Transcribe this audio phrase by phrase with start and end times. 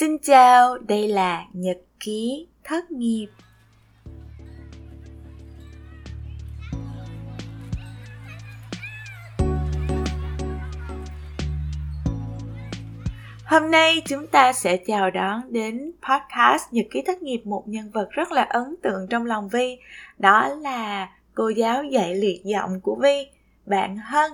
[0.00, 3.26] Xin chào, đây là Nhật ký thất nghiệp.
[13.44, 17.90] Hôm nay chúng ta sẽ chào đón đến podcast Nhật ký thất nghiệp một nhân
[17.90, 19.78] vật rất là ấn tượng trong lòng Vi,
[20.18, 23.26] đó là cô giáo dạy liệt giọng của Vi,
[23.66, 24.32] bạn Hân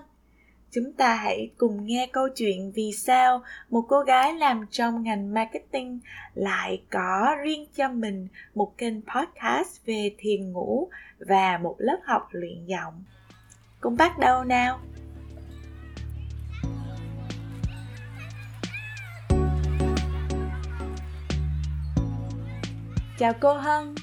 [0.74, 5.34] chúng ta hãy cùng nghe câu chuyện vì sao một cô gái làm trong ngành
[5.34, 6.00] marketing
[6.34, 12.28] lại có riêng cho mình một kênh podcast về thiền ngủ và một lớp học
[12.30, 13.04] luyện giọng.
[13.80, 14.80] Cùng bắt đầu nào.
[23.18, 23.94] Chào cô hân.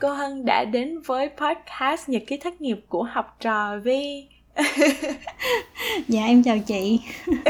[0.00, 4.28] Cô hân đã đến với podcast nhật ký thất nghiệp của học trò vi.
[6.08, 7.00] dạ em chào chị.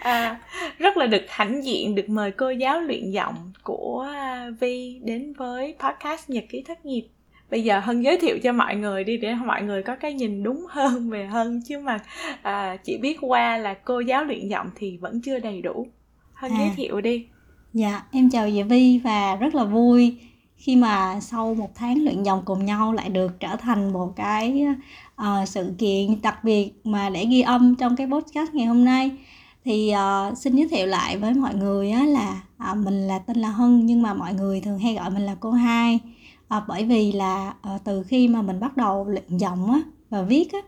[0.00, 0.40] À,
[0.78, 5.32] rất là được hãnh diện được mời cô giáo luyện giọng của à, vi đến
[5.32, 7.02] với podcast nhật ký thất nghiệp.
[7.50, 10.42] Bây giờ hân giới thiệu cho mọi người đi để mọi người có cái nhìn
[10.42, 11.98] đúng hơn về hân chứ mà
[12.42, 15.86] à, chỉ biết qua là cô giáo luyện giọng thì vẫn chưa đầy đủ.
[16.32, 17.26] Hân à, giới thiệu đi.
[17.72, 20.16] Dạ em chào chị vi và rất là vui
[20.62, 24.66] khi mà sau một tháng luyện giọng cùng nhau lại được trở thành một cái
[25.22, 29.10] uh, sự kiện đặc biệt mà để ghi âm trong cái podcast ngày hôm nay.
[29.64, 33.36] Thì uh, xin giới thiệu lại với mọi người á, là uh, mình là tên
[33.36, 35.98] là Hân nhưng mà mọi người thường hay gọi mình là cô hai.
[36.56, 40.22] Uh, bởi vì là uh, từ khi mà mình bắt đầu luyện giọng á, và
[40.22, 40.58] viết á,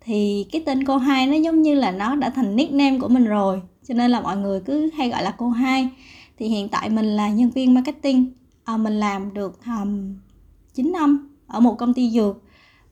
[0.00, 3.24] thì cái tên cô hai nó giống như là nó đã thành nickname của mình
[3.24, 5.88] rồi cho nên là mọi người cứ hay gọi là cô hai.
[6.38, 8.32] Thì hiện tại mình là nhân viên marketing.
[8.64, 10.14] Ờ, mình làm được um,
[10.74, 12.42] 9 năm ở một công ty dược.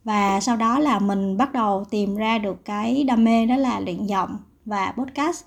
[0.04, 3.80] Và sau đó là mình bắt đầu tìm ra được cái đam mê đó là
[3.80, 5.44] luyện giọng và podcast.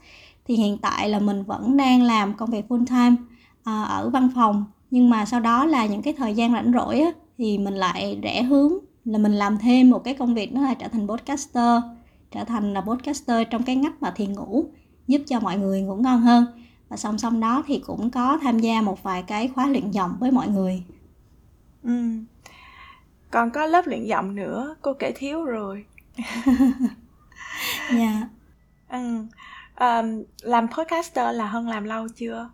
[0.48, 3.16] Thì hiện tại là mình vẫn đang làm công việc full time
[3.60, 4.66] uh, ở văn phòng.
[4.92, 8.20] Nhưng mà sau đó là những cái thời gian rảnh rỗi á, thì mình lại
[8.24, 8.74] rẽ hướng
[9.06, 11.82] là mình làm thêm một cái công việc đó là trở thành podcaster
[12.36, 14.66] trở thành là podcaster trong cái ngách mà thiền ngủ
[15.08, 16.46] giúp cho mọi người ngủ ngon hơn
[16.96, 20.18] và song song đó thì cũng có tham gia một vài cái khóa luyện giọng
[20.20, 20.84] với mọi người
[21.84, 22.04] ừ.
[23.32, 25.86] còn có lớp luyện giọng nữa cô kể thiếu rồi
[27.92, 28.24] dạ yeah.
[28.90, 29.26] ừ.
[29.80, 32.50] um, làm podcaster là hơn làm lâu chưa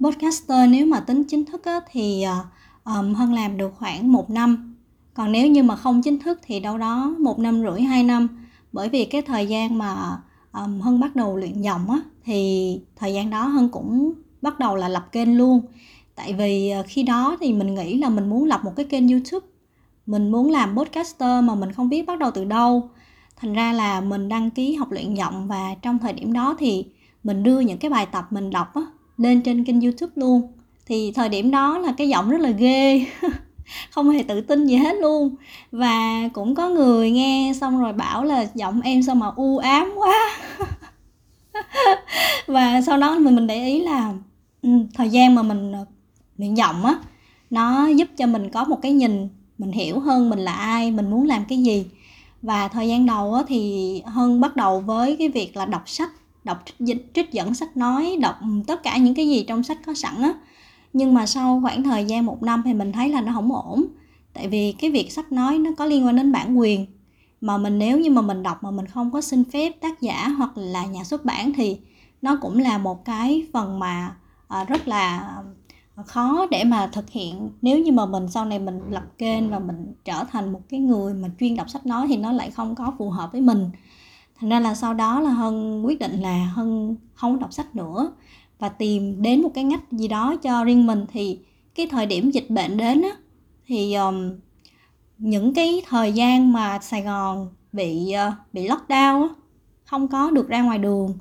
[0.00, 2.24] podcaster nếu mà tính chính thức á, thì
[2.84, 4.76] um, hân làm được khoảng một năm
[5.14, 8.28] còn nếu như mà không chính thức thì đâu đó một năm rưỡi hai năm
[8.72, 10.18] bởi vì cái thời gian mà
[10.52, 14.76] um, hân bắt đầu luyện giọng á thì thời gian đó hân cũng bắt đầu
[14.76, 15.60] là lập kênh luôn.
[16.14, 19.08] Tại vì ờ, khi đó thì mình nghĩ là mình muốn lập một cái kênh
[19.08, 19.46] youtube.
[20.06, 22.90] Mình muốn làm podcaster mà mình không biết bắt đầu từ đâu.
[23.36, 26.84] Thành ra là mình đăng ký học luyện giọng và trong thời điểm đó thì
[27.24, 28.82] mình đưa những cái bài tập mình đọc á,
[29.16, 30.52] lên trên kênh youtube luôn.
[30.86, 33.06] Thì thời điểm đó là cái giọng rất là ghê.
[33.90, 35.34] không hề tự tin gì hết luôn.
[35.72, 39.92] Và cũng có người nghe xong rồi bảo là giọng em sao mà u ám
[39.96, 40.36] quá.
[42.46, 44.12] Và sau đó mình mình để ý là
[44.62, 45.84] ừ, thời gian mà mình ờ,
[46.38, 46.94] luyện giọng á
[47.52, 49.28] nó giúp cho mình có một cái nhìn
[49.58, 51.86] mình hiểu hơn mình là ai mình muốn làm cái gì.
[52.42, 56.10] Và thời gian đầu á, thì hơn bắt đầu với cái việc là đọc sách
[56.44, 59.94] đọc trích, trích dẫn sách nói đọc tất cả những cái gì trong sách có
[59.94, 60.32] sẵn á
[60.92, 63.84] nhưng mà sau khoảng thời gian một năm thì mình thấy là nó không ổn.
[64.32, 66.86] Tại vì cái việc sách nói nó có liên quan đến bản quyền.
[67.40, 70.28] Mà mình nếu như mà mình đọc mà mình không có xin phép tác giả
[70.28, 71.78] hoặc là nhà xuất bản thì
[72.22, 74.16] nó cũng là một cái phần mà
[74.48, 75.18] à, rất là
[75.96, 77.50] à, khó để mà thực hiện.
[77.62, 80.80] Nếu như mà mình sau này mình lập kênh và mình trở thành một cái
[80.80, 83.70] người mà chuyên đọc sách nói thì nó lại không có phù hợp với mình.
[84.38, 88.12] Thành ra là sau đó là hân quyết định là hân không đọc sách nữa
[88.62, 91.38] và tìm đến một cái ngách gì đó cho riêng mình thì
[91.74, 93.10] cái thời điểm dịch bệnh đến á
[93.66, 94.30] thì um,
[95.18, 99.28] những cái thời gian mà Sài Gòn bị uh, bị lockdown á
[99.84, 101.18] không có được ra ngoài đường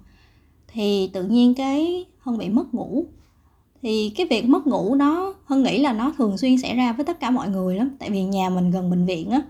[0.68, 3.06] thì tự nhiên cái Hân bị mất ngủ.
[3.81, 7.05] Thì cái việc mất ngủ đó Hân nghĩ là nó thường xuyên xảy ra với
[7.05, 9.41] tất cả mọi người lắm tại vì nhà mình gần bệnh viện á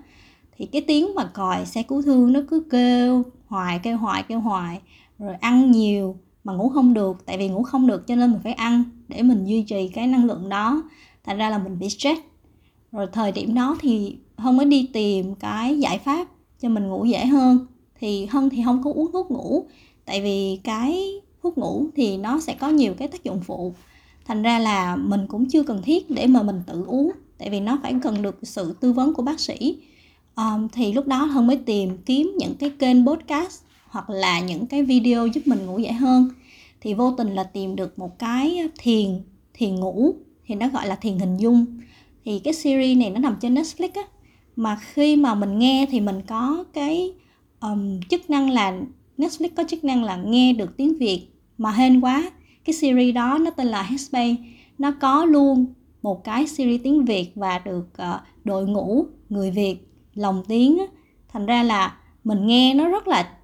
[0.58, 4.40] thì cái tiếng mà còi xe cứu thương nó cứ kêu hoài kêu hoài kêu
[4.40, 4.82] hoài
[5.20, 8.42] rồi ăn nhiều mà ngủ không được tại vì ngủ không được cho nên mình
[8.44, 10.84] phải ăn để mình duy trì cái năng lượng đó.
[11.24, 12.22] Thành ra là mình bị stress.
[12.92, 16.28] Rồi thời điểm đó thì hân mới đi tìm cái giải pháp
[16.62, 17.66] cho mình ngủ dễ hơn.
[18.00, 19.66] Thì hân thì không có uống thuốc ngủ
[20.06, 23.74] tại vì cái thuốc ngủ thì nó sẽ có nhiều cái tác dụng phụ.
[24.26, 27.60] Thành ra là mình cũng chưa cần thiết để mà mình tự uống tại vì
[27.60, 29.78] nó phải cần được sự tư vấn của bác sĩ.
[30.36, 33.62] Um, thì lúc đó hân mới tìm kiếm những cái kênh podcast
[33.92, 36.30] hoặc là những cái video giúp mình ngủ dễ hơn
[36.82, 39.22] thì vô tình là tìm được một cái thiền
[39.54, 40.16] thiền ngủ
[40.46, 41.66] thì nó gọi là thiền hình dung.
[42.26, 44.02] Thì cái series này nó nằm trên Netflix á
[44.56, 47.14] mà khi mà mình nghe thì mình có cái
[47.60, 48.82] um, chức năng là
[49.18, 51.28] Netflix có chức năng là nghe được tiếng Việt
[51.58, 52.32] mà hên quá.
[52.66, 54.36] Cái series đó nó tên là Headspace.
[54.78, 55.66] Nó có luôn
[56.02, 59.76] một cái series tiếng Việt và được uh, đội ngũ người Việt
[60.14, 60.86] lồng tiếng á.
[61.30, 63.38] thành ra là mình nghe nó rất là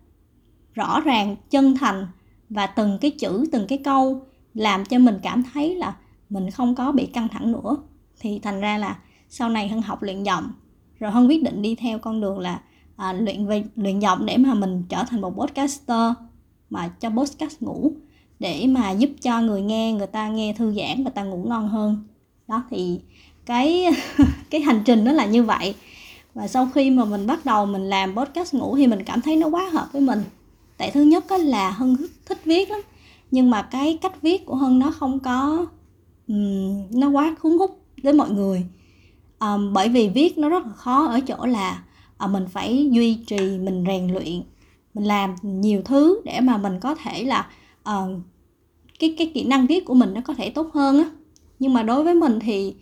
[0.77, 2.07] rõ ràng chân thành
[2.49, 4.21] và từng cái chữ từng cái câu
[4.53, 5.95] làm cho mình cảm thấy là
[6.29, 7.77] mình không có bị căng thẳng nữa.
[8.19, 8.97] Thì thành ra là
[9.29, 10.51] sau này hân học luyện giọng
[10.99, 12.61] rồi hân quyết định đi theo con đường là
[12.95, 16.13] à, luyện về luyện giọng để mà mình trở thành một podcaster
[16.69, 17.91] mà cho podcast ngủ
[18.39, 21.69] để mà giúp cho người nghe người ta nghe thư giãn và ta ngủ ngon
[21.69, 22.07] hơn.
[22.47, 22.99] Đó thì
[23.45, 23.85] cái
[24.49, 25.75] cái hành trình nó là như vậy.
[26.33, 29.35] Và sau khi mà mình bắt đầu mình làm podcast ngủ thì mình cảm thấy
[29.35, 30.23] nó quá hợp với mình
[30.77, 31.95] tại thứ nhất là hân
[32.25, 32.81] thích viết lắm
[33.31, 35.65] nhưng mà cái cách viết của hân nó không có
[36.27, 38.65] um, nó quá cuốn hút với mọi người.
[39.39, 41.83] Um, bởi vì viết nó rất là khó ở chỗ là
[42.23, 44.43] uh, mình phải duy trì mình rèn luyện
[44.93, 47.47] mình làm nhiều thứ để mà mình có thể là
[47.89, 48.09] uh,
[48.99, 51.09] cái cái kỹ năng viết của mình nó có thể tốt hơn á.
[51.59, 52.75] Nhưng mà đối với mình thì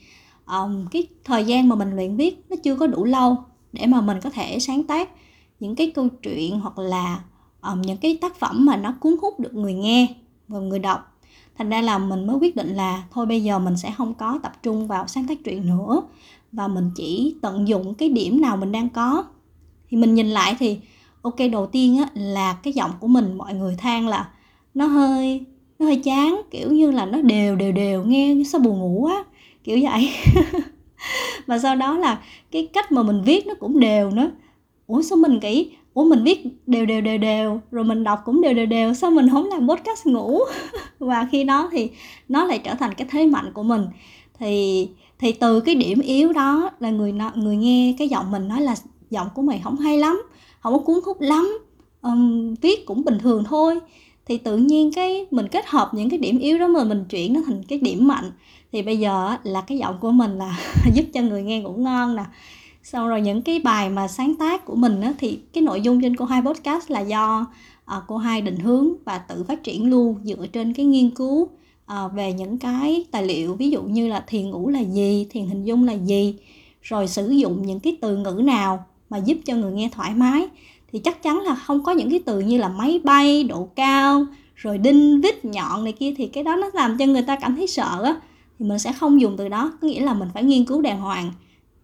[0.48, 3.38] um, cái thời gian mà mình luyện viết nó chưa có đủ lâu
[3.74, 5.10] để mà mình có thể sáng tác
[5.60, 7.24] những cái câu chuyện hoặc là
[7.72, 10.08] um, những cái tác phẩm mà nó cuốn hút được người nghe
[10.48, 11.12] và người đọc.
[11.58, 14.40] Thành ra là mình mới quyết định là thôi bây giờ mình sẽ không có
[14.44, 16.02] tập trung vào sáng tác truyện nữa
[16.52, 19.26] và mình chỉ tận dụng cái điểm nào mình đang có.
[19.90, 20.80] Thì mình nhìn lại thì
[21.22, 24.30] ok đầu tiên á là cái giọng của mình mọi người than là
[24.74, 25.46] nó hơi
[25.80, 29.26] nó hơi chán kiểu như là nó đều đều đều nghe sao buồn ngủ quá
[29.64, 30.10] kiểu vậy.
[31.46, 32.22] Và sau đó là
[32.52, 34.32] cái cách mà mình viết nó cũng đều nữa.
[34.88, 37.62] Ủa sao mình nghĩ ủa mình viết đều đều đều đều.
[37.72, 38.94] Rồi mình đọc cũng đều đều đều.
[38.94, 40.40] Sao mình không làm podcast ngủ?
[41.00, 41.90] Và khi đó thì
[42.30, 43.86] nó lại trở thành cái thế mạnh của mình.
[44.40, 44.88] Thì
[45.20, 48.76] thì từ cái điểm yếu đó là người người nghe cái giọng mình nói là
[49.10, 50.22] giọng của mày không hay lắm
[50.66, 51.58] không có cuốn hút lắm.
[52.02, 53.80] Um, viết cũng bình thường thôi.
[54.26, 57.34] Thì tự nhiên cái mình kết hợp những cái điểm yếu đó mà mình chuyển
[57.34, 58.32] nó thành cái điểm mạnh.
[58.72, 60.60] Thì bây giờ là cái giọng của mình là
[60.94, 62.24] giúp cho người nghe ngủ ngon nè
[62.88, 66.02] sau rồi những cái bài mà sáng tác của mình á, thì cái nội dung
[66.02, 67.46] trên cô hai podcast là do
[67.86, 71.50] à, cô hai định hướng và tự phát triển luôn dựa trên cái nghiên cứu
[71.86, 75.46] à, về những cái tài liệu ví dụ như là thiền ngủ là gì thiền
[75.46, 76.36] hình dung là gì
[76.82, 80.48] rồi sử dụng những cái từ ngữ nào mà giúp cho người nghe thoải mái.
[80.92, 84.26] Thì chắc chắn là không có những cái từ như là máy bay độ cao
[84.56, 87.56] rồi đinh vít nhọn này kia thì cái đó nó làm cho người ta cảm
[87.56, 88.16] thấy sợ á.
[88.60, 91.02] Thì mình sẽ không dùng từ đó có nghĩa là mình phải nghiên cứu đàng
[91.02, 91.32] hoàng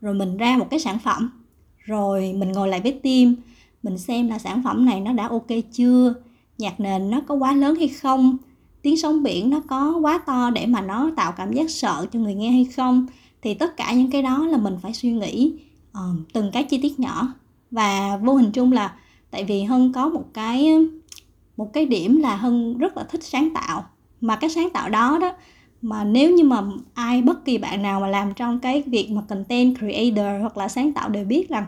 [0.02, 1.32] rồi mình ra một cái sản phẩm.
[1.78, 3.36] Rồi mình ngồi lại với team
[3.84, 6.14] mình xem là sản phẩm này nó đã ok chưa
[6.58, 8.38] nhạc nền nó có quá lớn hay không
[8.82, 12.20] tiếng sóng biển nó có quá to để mà nó tạo cảm giác sợ cho
[12.20, 13.06] người nghe hay không.
[13.42, 15.54] Thì tất cả những cái đó là mình phải suy nghĩ
[15.98, 17.34] uh, từng cái chi tiết nhỏ.
[17.72, 18.96] Và vô hình chung là
[19.32, 20.74] tại vì hân có một cái
[21.58, 23.86] một cái điểm là hân rất là thích sáng tạo.
[24.22, 25.34] Mà cái sáng tạo đó đó
[25.82, 26.64] mà nếu như mà
[26.94, 30.68] ai, bất kỳ bạn nào mà làm trong cái việc mà content creator hoặc là
[30.68, 31.66] sáng tạo đều biết rằng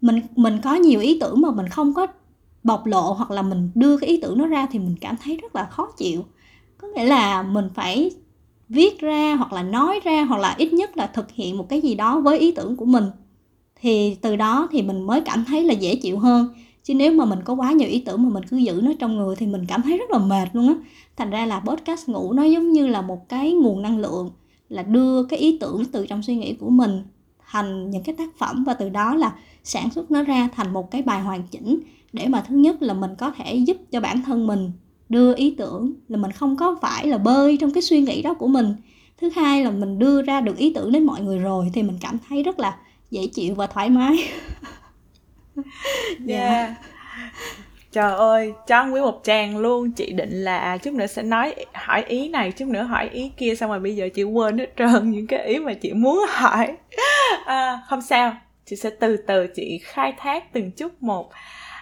[0.00, 2.06] mình mình có nhiều ý tưởng mà mình không có
[2.64, 5.36] bộc lộ hoặc là mình đưa cái ý tưởng nó ra thì mình cảm thấy
[5.36, 6.24] rất là khó chịu.
[6.78, 8.10] Có nghĩa là mình phải
[8.68, 11.80] viết ra hoặc là nói ra hoặc là ít nhất là thực hiện một cái
[11.80, 13.04] gì đó với ý tưởng của mình.
[13.80, 16.48] Thì từ đó thì mình mới cảm thấy là dễ chịu hơn
[16.88, 19.16] chứ nếu mà mình có quá nhiều ý tưởng mà mình cứ giữ nó trong
[19.16, 20.74] người thì mình cảm thấy rất là mệt luôn á.
[21.16, 24.30] Thành ra là podcast ngủ nó giống như là một cái nguồn năng lượng,
[24.68, 27.02] là đưa cái ý tưởng từ trong suy nghĩ của mình
[27.50, 30.90] thành những cái tác phẩm và từ đó là sản xuất nó ra thành một
[30.90, 31.80] cái bài hoàn chỉnh
[32.12, 34.72] để mà thứ nhất là mình có thể giúp cho bản thân mình
[35.08, 38.34] đưa ý tưởng là mình không có phải là bơi trong cái suy nghĩ đó
[38.34, 38.74] của mình.
[39.20, 41.98] Thứ hai là mình đưa ra được ý tưởng đến mọi người rồi thì mình
[42.00, 42.76] cảm thấy rất là
[43.10, 44.16] dễ chịu và thoải mái.
[46.28, 46.50] yeah.
[46.50, 46.70] yeah.
[47.92, 49.92] Trời ơi, cho nguyên một tràng luôn.
[49.92, 53.32] Chị định là à, chút nữa sẽ nói hỏi ý này, chút nữa hỏi ý
[53.36, 56.24] kia Xong rồi bây giờ chị quên hết trơn những cái ý mà chị muốn
[56.28, 56.76] hỏi.
[57.46, 58.36] À, Không sao,
[58.66, 61.30] chị sẽ từ từ chị khai thác từng chút một.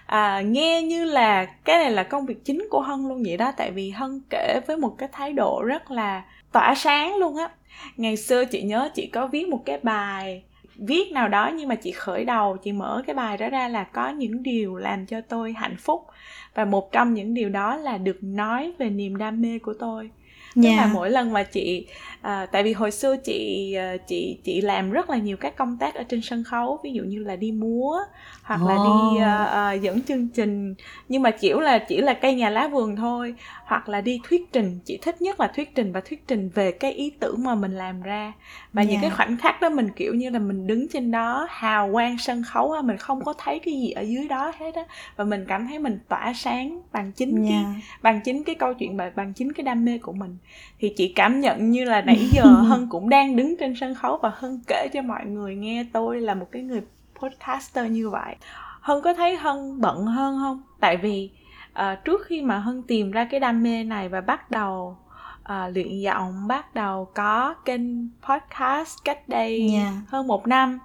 [0.07, 3.53] À, Nghe như là cái này là công việc chính của Hân luôn vậy đó.
[3.57, 7.49] Tại vì Hân kể với một cái thái độ rất là tỏa sáng luôn á.
[7.97, 10.43] Ngày xưa chị nhớ chị có viết một cái bài
[10.79, 13.85] viết nào đó nhưng mà chị khởi đầu chị mở cái bài đó ra là
[13.85, 16.07] có những điều làm cho tôi hạnh phúc
[16.55, 20.11] và một trong những điều đó là được nói về niềm đam mê của tôi
[20.55, 20.77] tức yeah.
[20.77, 21.87] là mỗi lần mà chị
[22.23, 25.77] à, tại vì hồi xưa chị à, chị chị làm rất là nhiều các công
[25.77, 27.99] tác ở trên sân khấu ví dụ như là đi múa
[28.43, 28.69] hoặc oh.
[28.69, 30.75] là đi uh, uh, dẫn chương trình
[31.09, 34.53] nhưng mà kiểu là chỉ là cây nhà lá vườn thôi hoặc là đi thuyết
[34.53, 37.55] trình chị thích nhất là thuyết trình và thuyết trình về cái ý tưởng mà
[37.55, 38.33] mình làm ra
[38.73, 38.93] và yeah.
[38.93, 42.19] những cái khoảnh khắc đó mình kiểu như là mình đứng trên đó hào quang
[42.19, 44.83] sân khấu á mình không có thấy cái gì ở dưới đó hết á
[45.17, 47.65] và mình cảm thấy mình tỏa sáng bằng chính yeah.
[47.65, 50.37] cái bằng chính cái câu chuyện bằng chính cái đam mê của mình
[50.79, 54.19] thì chị cảm nhận như là nãy giờ hân cũng đang đứng trên sân khấu
[54.23, 56.83] và hân kể cho mọi người nghe tôi là một cái người
[57.21, 58.37] podcaster như vậy
[58.81, 61.31] hân có thấy hân bận hơn không tại vì
[61.71, 64.97] uh, trước khi mà hân tìm ra cái đam mê này và bắt đầu
[65.43, 69.95] uh, luyện giọng bắt đầu có kênh podcast cách đây yeah.
[70.09, 70.79] hơn một năm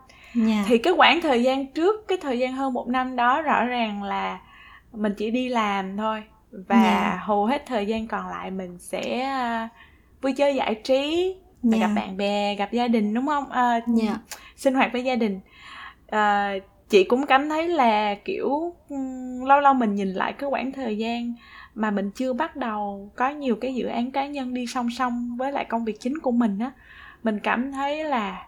[0.47, 0.65] yeah.
[0.67, 4.03] thì cái khoảng thời gian trước cái thời gian hơn một năm đó rõ ràng
[4.03, 4.39] là
[4.93, 7.19] mình chỉ đi làm thôi và yeah.
[7.23, 9.33] hầu hết thời gian còn lại mình sẽ
[9.65, 9.71] uh,
[10.21, 11.35] vui chơi giải trí
[11.71, 11.81] yeah.
[11.81, 14.17] gặp bạn bè gặp gia đình đúng không uh, yeah.
[14.55, 15.39] sinh hoạt với gia đình
[16.15, 18.73] uh, chị cũng cảm thấy là kiểu
[19.45, 21.33] lâu lâu mình nhìn lại cái khoảng thời gian
[21.75, 25.35] mà mình chưa bắt đầu có nhiều cái dự án cá nhân đi song song
[25.37, 26.71] với lại công việc chính của mình á
[27.23, 28.47] mình cảm thấy là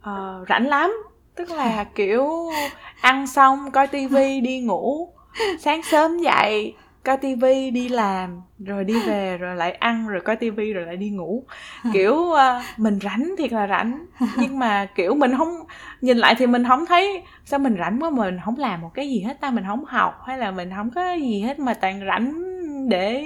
[0.00, 0.96] uh, rảnh lắm
[1.34, 2.50] tức là kiểu
[3.00, 5.08] ăn xong coi tivi đi ngủ
[5.60, 10.36] sáng sớm dậy coi tivi đi làm rồi đi về rồi lại ăn rồi coi
[10.36, 11.44] tivi rồi lại đi ngủ
[11.92, 12.38] kiểu uh,
[12.76, 14.06] mình rảnh thiệt là rảnh
[14.36, 15.48] nhưng mà kiểu mình không
[16.00, 19.08] nhìn lại thì mình không thấy sao mình rảnh quá mình không làm một cái
[19.08, 22.00] gì hết ta mình không học hay là mình không có gì hết mà toàn
[22.06, 22.54] rảnh
[22.88, 23.24] để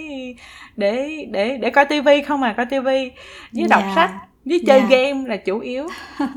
[0.77, 3.11] để để để coi tivi không à coi tivi
[3.53, 3.97] với đọc yeah.
[3.97, 4.03] Dạ.
[4.03, 4.11] sách
[4.45, 4.91] với chơi yeah.
[4.91, 4.99] Dạ.
[4.99, 5.89] game là chủ yếu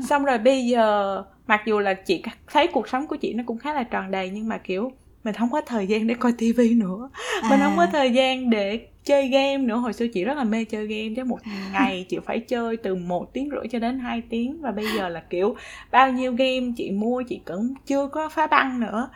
[0.08, 2.22] xong rồi bây giờ mặc dù là chị
[2.52, 4.92] thấy cuộc sống của chị nó cũng khá là tròn đầy nhưng mà kiểu
[5.24, 7.10] mình không có thời gian để coi tivi nữa
[7.42, 7.50] à.
[7.50, 7.88] mình không có à.
[7.92, 11.24] thời gian để chơi game nữa hồi xưa chị rất là mê chơi game chứ
[11.24, 11.38] một
[11.72, 15.08] ngày chị phải chơi từ một tiếng rưỡi cho đến 2 tiếng và bây giờ
[15.08, 15.56] là kiểu
[15.90, 19.08] bao nhiêu game chị mua chị cũng chưa có phá băng nữa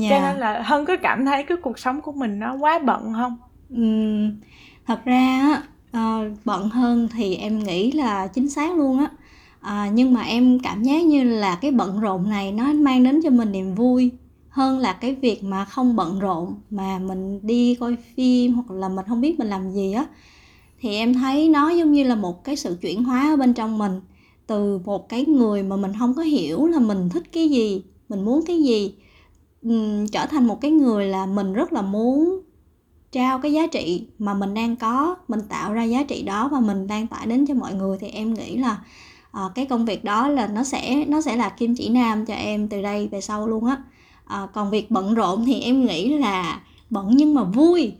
[0.00, 0.10] yeah.
[0.10, 0.32] cho dạ.
[0.32, 3.36] nên là hân có cảm thấy cái cuộc sống của mình nó quá bận không
[3.74, 4.30] uhm,
[4.86, 5.62] thật ra
[5.96, 9.06] uh, bận hơn thì em nghĩ là chính xác luôn á
[9.60, 13.20] à, nhưng mà em cảm giác như là cái bận rộn này nó mang đến
[13.24, 14.10] cho mình niềm vui
[14.52, 18.88] hơn là cái việc mà không bận rộn mà mình đi coi phim hoặc là
[18.88, 20.06] mình không biết mình làm gì á.
[20.80, 23.78] Thì em thấy nó giống như là một cái sự chuyển hóa ở bên trong
[23.78, 24.00] mình.
[24.46, 28.24] Từ một cái người mà mình không có hiểu là mình thích cái gì mình
[28.24, 28.94] muốn cái gì
[30.12, 32.40] trở thành một cái người là mình rất là muốn
[33.12, 36.60] trao cái giá trị mà mình đang có mình tạo ra giá trị đó và
[36.60, 37.98] mình đang tải đến cho mọi người.
[38.00, 38.84] Thì em nghĩ là
[39.46, 42.34] uh, cái công việc đó là nó sẽ nó sẽ là kim chỉ nam cho
[42.34, 43.82] em từ đây về sau luôn á
[44.24, 46.60] à, còn việc bận rộn thì em nghĩ là
[46.90, 47.92] bận nhưng mà vui.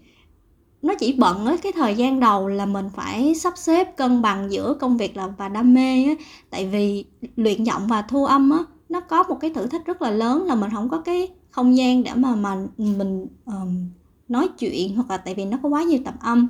[0.82, 4.52] Nó chỉ bận ở cái thời gian đầu là mình phải sắp xếp cân bằng
[4.52, 6.14] giữa công việc là và đam mê á.
[6.50, 7.04] Tại vì
[7.36, 10.46] luyện giọng và thu âm á nó có một cái thử thách rất là lớn
[10.46, 13.86] là mình không có cái không gian để mà mà mình um,
[14.28, 16.48] nói chuyện hoặc là tại vì nó có quá nhiều tập âm.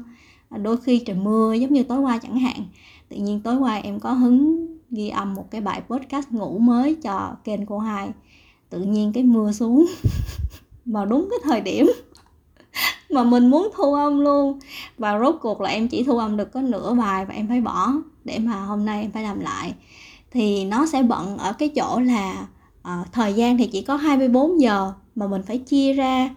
[0.49, 2.65] À, đôi khi trời mưa giống như tối qua chẳng hạn.
[3.09, 6.95] Tự nhiên tối qua em có hứng ghi âm một cái bài podcast ngủ mới
[6.95, 8.11] cho kênh cô hai
[8.73, 9.87] tự nhiên cái mưa xuống.
[10.85, 11.93] Vào đúng cái thời điểm
[13.11, 14.59] mà mình muốn thu âm luôn.
[14.99, 17.61] Và rốt cuộc là em chỉ thu âm được có nửa bài và em phải
[17.61, 17.93] bỏ
[18.25, 19.75] để mà hôm nay em phải làm lại.
[20.31, 22.47] Thì nó sẽ bận ở cái chỗ là
[22.81, 26.35] uh, thời gian thì chỉ có 24 giờ mà mình phải chia ra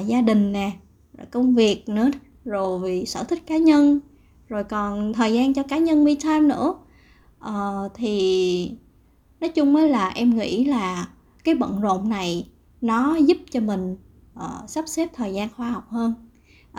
[0.00, 0.70] uh, gia đình nè
[1.18, 2.10] rồi công việc nữa
[2.44, 4.00] rồi vì sở thích cá nhân
[4.48, 6.74] rồi còn thời gian cho cá nhân me time nữa.
[7.48, 8.72] Uh, thì
[9.40, 11.06] nói chung mới là em nghĩ là
[11.48, 12.46] cái bận rộn này
[12.80, 13.96] nó giúp cho mình
[14.38, 16.14] uh, sắp xếp thời gian khoa học hơn.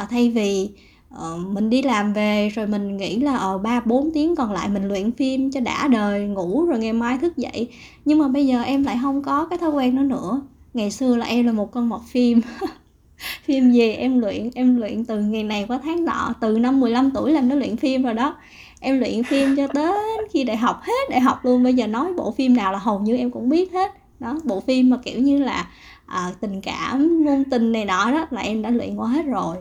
[0.04, 0.70] Uh, thay vì
[1.16, 4.70] uh, mình đi làm về rồi mình nghĩ là ở ba bốn tiếng còn lại
[4.70, 7.68] mình luyện phim cho đã đời ngủ rồi ngày mai thức dậy.
[8.06, 10.42] Nhưng mà bây giờ em lại không có cái thói quen đó nữa.
[10.74, 12.42] Ngày xưa là em là một con mọt phim.
[13.44, 17.12] Phim gì em luyện em luyện từ ngày này qua tháng nọ từ năm 15
[17.12, 18.36] tuổi làm nó luyện phim rồi đó.
[18.80, 21.64] Em luyện phim cho đến khi đại học hết đại học luôn.
[21.64, 24.60] Bây giờ nói bộ phim nào là hầu như em cũng biết hết đó bộ
[24.60, 25.68] phim mà kiểu như là
[26.06, 29.58] à, tình cảm ngôn tình này nọ đó là em đã luyện qua hết rồi.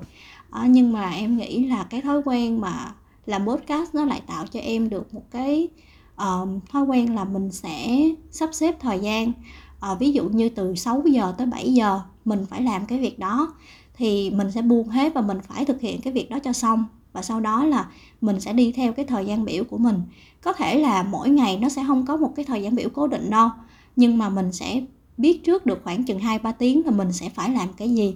[0.50, 2.93] À, nhưng mà em nghĩ là cái thói quen mà
[3.27, 5.69] làm podcast nó lại tạo cho em được một cái
[6.23, 8.00] uh, thói quen là mình sẽ
[8.31, 9.33] sắp xếp thời gian.
[9.93, 13.19] Uh, ví dụ như từ 6 giờ tới 7 giờ mình phải làm cái việc
[13.19, 13.53] đó
[13.95, 16.85] thì mình sẽ buông hết và mình phải thực hiện cái việc đó cho xong.
[17.12, 17.87] Và sau đó là
[18.21, 20.03] mình sẽ đi theo cái thời gian biểu của mình.
[20.43, 23.07] Có thể là mỗi ngày nó sẽ không có một cái thời gian biểu cố
[23.07, 23.49] định đâu
[23.99, 24.83] nhưng mà mình sẽ
[25.17, 28.14] biết trước được khoảng chừng 2 3 tiếng là mình sẽ phải làm cái gì.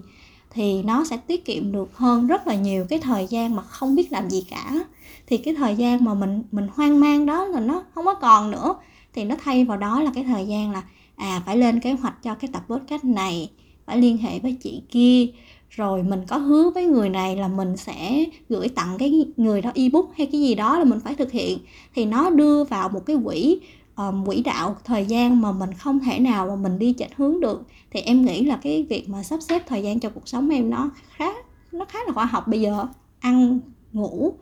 [0.55, 3.95] thì nó sẽ tiết kiệm được hơn rất là nhiều cái thời gian mà không
[3.95, 4.85] biết làm gì cả.
[5.27, 8.51] Thì cái thời gian mà mình mình hoang mang đó là nó không có còn
[8.51, 8.75] nữa.
[9.15, 10.83] Thì nó thay vào đó là cái thời gian là
[11.17, 13.51] à phải lên kế hoạch cho cái tập podcast này,
[13.87, 15.27] phải liên hệ với chị kia.
[15.71, 19.71] Rồi mình có hứa với người này là mình sẽ gửi tặng cái người đó
[19.75, 21.59] ebook hay cái gì đó là mình phải thực hiện.
[21.95, 23.61] Thì nó đưa vào một cái quỹ
[23.97, 27.41] um, quỹ đạo thời gian mà mình không thể nào mà mình đi chệch hướng
[27.41, 30.49] được thì em nghĩ là cái việc mà sắp xếp thời gian cho cuộc sống
[30.49, 31.27] em nó khá
[31.73, 32.49] nó khá là khoa học.
[32.49, 32.87] Bây giờ
[33.21, 33.61] ăn
[33.93, 34.35] ngủ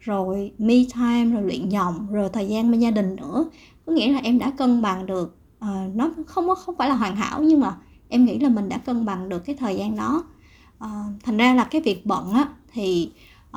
[0.00, 3.44] rồi me time rồi luyện giọng rồi thời gian bên gia đình nữa
[3.86, 5.36] có nghĩa là em đã cân bằng được.
[5.64, 7.76] Uh, nó không không phải là hoàn hảo nhưng mà
[8.08, 10.24] em nghĩ là mình đã cân bằng được cái thời gian đó.
[10.84, 13.10] Uh, thành ra là cái việc bận á thì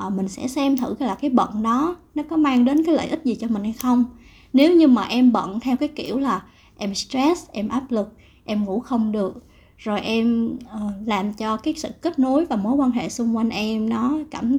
[0.06, 3.08] uh, mình sẽ xem thử là cái bận đó nó có mang đến cái lợi
[3.08, 4.04] ích gì cho mình hay không
[4.52, 6.42] nếu như mà em bận theo cái kiểu là
[6.76, 8.12] em stress em áp lực
[8.44, 9.44] em ngủ không được
[9.78, 13.50] rồi em uh, làm cho cái sự kết nối và mối quan hệ xung quanh
[13.50, 14.58] em nó cảm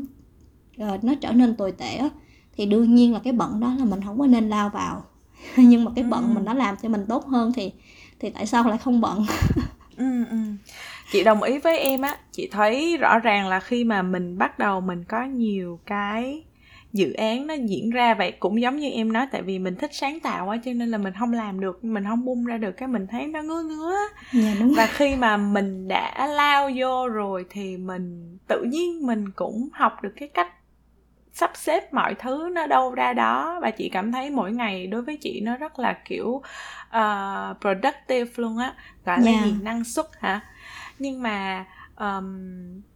[0.81, 2.09] uh, nó trở nên tồi tệ á
[2.57, 5.03] thì đương nhiên là cái bận đó là mình không có nên lao vào
[5.57, 6.33] nhưng mà cái bận ừ.
[6.33, 7.71] mình nó làm cho mình tốt hơn thì
[8.19, 9.25] thì tại sao lại không bận
[9.97, 10.37] ừ, ừ.
[11.11, 14.59] chị đồng ý với em á chị thấy rõ ràng là khi mà mình bắt
[14.59, 16.43] đầu mình có nhiều cái
[16.93, 19.93] dự án nó diễn ra vậy cũng giống như em nói tại vì mình thích
[19.93, 22.71] sáng tạo á cho nên là mình không làm được mình không bung ra được
[22.71, 23.95] cái mình thấy nó ngứa ngứa
[24.33, 29.31] dạ, đúng và khi mà mình đã lao vô rồi thì mình tự nhiên mình
[29.31, 30.53] cũng học được cái cách
[31.39, 33.59] sắp xếp mọi thứ nó đâu ra đó.
[33.61, 38.31] Và chị cảm thấy mỗi ngày đối với chị nó rất là kiểu uh, productive
[38.35, 38.73] luôn á
[39.05, 39.45] gọi là yeah.
[39.45, 40.41] gì năng suất hả?
[40.99, 41.65] Nhưng mà
[41.99, 42.37] um,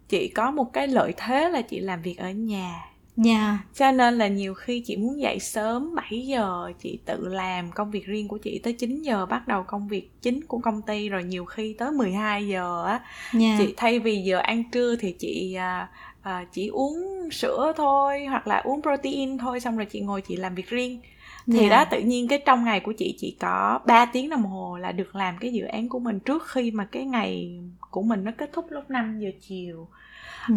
[0.09, 3.57] chị có một cái lợi thế là chị làm việc ở nhà Yeah.
[3.73, 7.91] Cho nên là nhiều khi chị muốn dậy sớm 7 giờ chị tự làm công
[7.91, 11.09] việc riêng của chị tới 9 giờ bắt đầu công việc chính của công ty
[11.09, 12.99] rồi nhiều khi tới 12 giờ á
[13.39, 13.59] yeah.
[13.59, 15.89] chị thay vì giờ ăn trưa thì chị à,
[16.21, 20.35] à, chỉ uống sữa thôi hoặc là uống protein thôi xong rồi chị ngồi chị
[20.35, 21.01] làm việc riêng
[21.47, 21.71] thì yeah.
[21.71, 24.91] đó tự nhiên cái trong ngày của chị chỉ có 3 tiếng đồng hồ là
[24.91, 27.59] được làm cái dự án của mình trước khi mà cái ngày
[27.91, 29.87] của mình nó kết thúc lúc 5 giờ chiều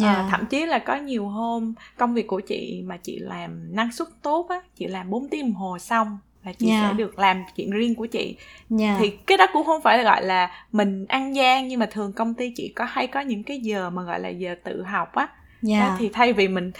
[0.01, 0.17] yeah.
[0.17, 0.27] à, dạ.
[0.31, 4.07] thậm chí là có nhiều hôm công việc của chị mà chị làm năng suất
[4.21, 6.83] tốt á chị làm 4 tiếng đồng hồ xong là chị yeah.
[6.83, 6.93] sẽ dạ.
[6.93, 8.35] được làm chuyện riêng của chị yeah.
[8.69, 8.97] Dạ.
[8.99, 12.33] thì cái đó cũng không phải gọi là mình ăn gian nhưng mà thường công
[12.33, 15.29] ty chị có hay có những cái giờ mà gọi là giờ tự học á
[15.69, 15.89] yeah.
[15.89, 16.71] đó, thì thay vì mình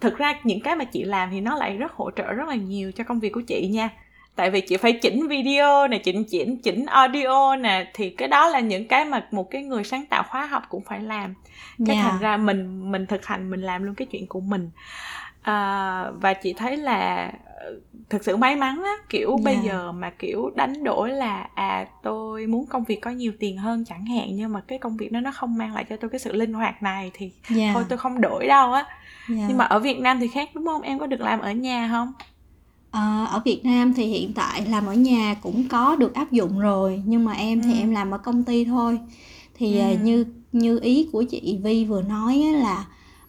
[0.00, 2.54] thực ra những cái mà chị làm thì nó lại rất hỗ trợ rất là
[2.54, 3.90] nhiều cho công việc của chị nha
[4.36, 8.48] tại vì chị phải chỉnh video nè chỉnh chỉnh chỉnh audio nè thì cái đó
[8.48, 11.34] là những cái mà một cái người sáng tạo khóa học cũng phải làm
[11.86, 12.10] cái yeah.
[12.10, 14.70] thành ra mình mình thực hành mình làm luôn cái chuyện của mình
[15.42, 17.32] à, và chị thấy là
[18.10, 19.44] thực sự may mắn á kiểu yeah.
[19.44, 23.56] bây giờ mà kiểu đánh đổi là à tôi muốn công việc có nhiều tiền
[23.56, 26.10] hơn chẳng hạn nhưng mà cái công việc đó nó không mang lại cho tôi
[26.10, 27.74] cái sự linh hoạt này thì yeah.
[27.74, 28.86] thôi tôi không đổi đâu á
[29.28, 29.44] yeah.
[29.48, 31.88] nhưng mà ở Việt Nam thì khác đúng không em có được làm ở nhà
[31.92, 32.12] không
[32.96, 36.60] À, ở Việt Nam thì hiện tại làm ở nhà cũng có được áp dụng
[36.60, 37.78] rồi nhưng mà em thì ừ.
[37.78, 38.98] em làm ở công ty thôi
[39.54, 39.96] thì ừ.
[40.02, 42.84] như như ý của chị Vi vừa nói là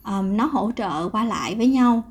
[0.06, 2.04] um, nó hỗ trợ qua lại với nhau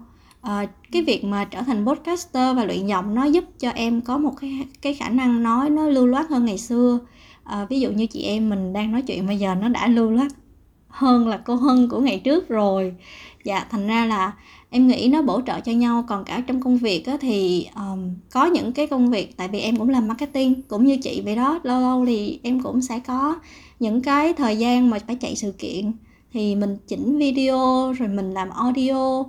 [0.46, 4.18] uh, cái việc mà trở thành podcaster và luyện giọng nó giúp cho em có
[4.18, 6.98] một cái cái khả năng nói nó lưu loát hơn ngày xưa
[7.44, 10.10] uh, ví dụ như chị em mình đang nói chuyện bây giờ nó đã lưu
[10.10, 10.32] loát
[10.88, 12.94] hơn là cô Hân của ngày trước rồi
[13.44, 14.32] dạ thành ra là
[14.76, 18.10] em nghĩ nó bổ trợ cho nhau còn cả trong công việc á, thì um,
[18.32, 21.36] có những cái công việc tại vì em cũng làm marketing cũng như chị vậy
[21.36, 23.36] đó lâu lâu thì em cũng sẽ có
[23.80, 25.92] những cái thời gian mà phải chạy sự kiện.
[26.32, 29.26] Thì mình chỉnh video rồi mình làm audio uh,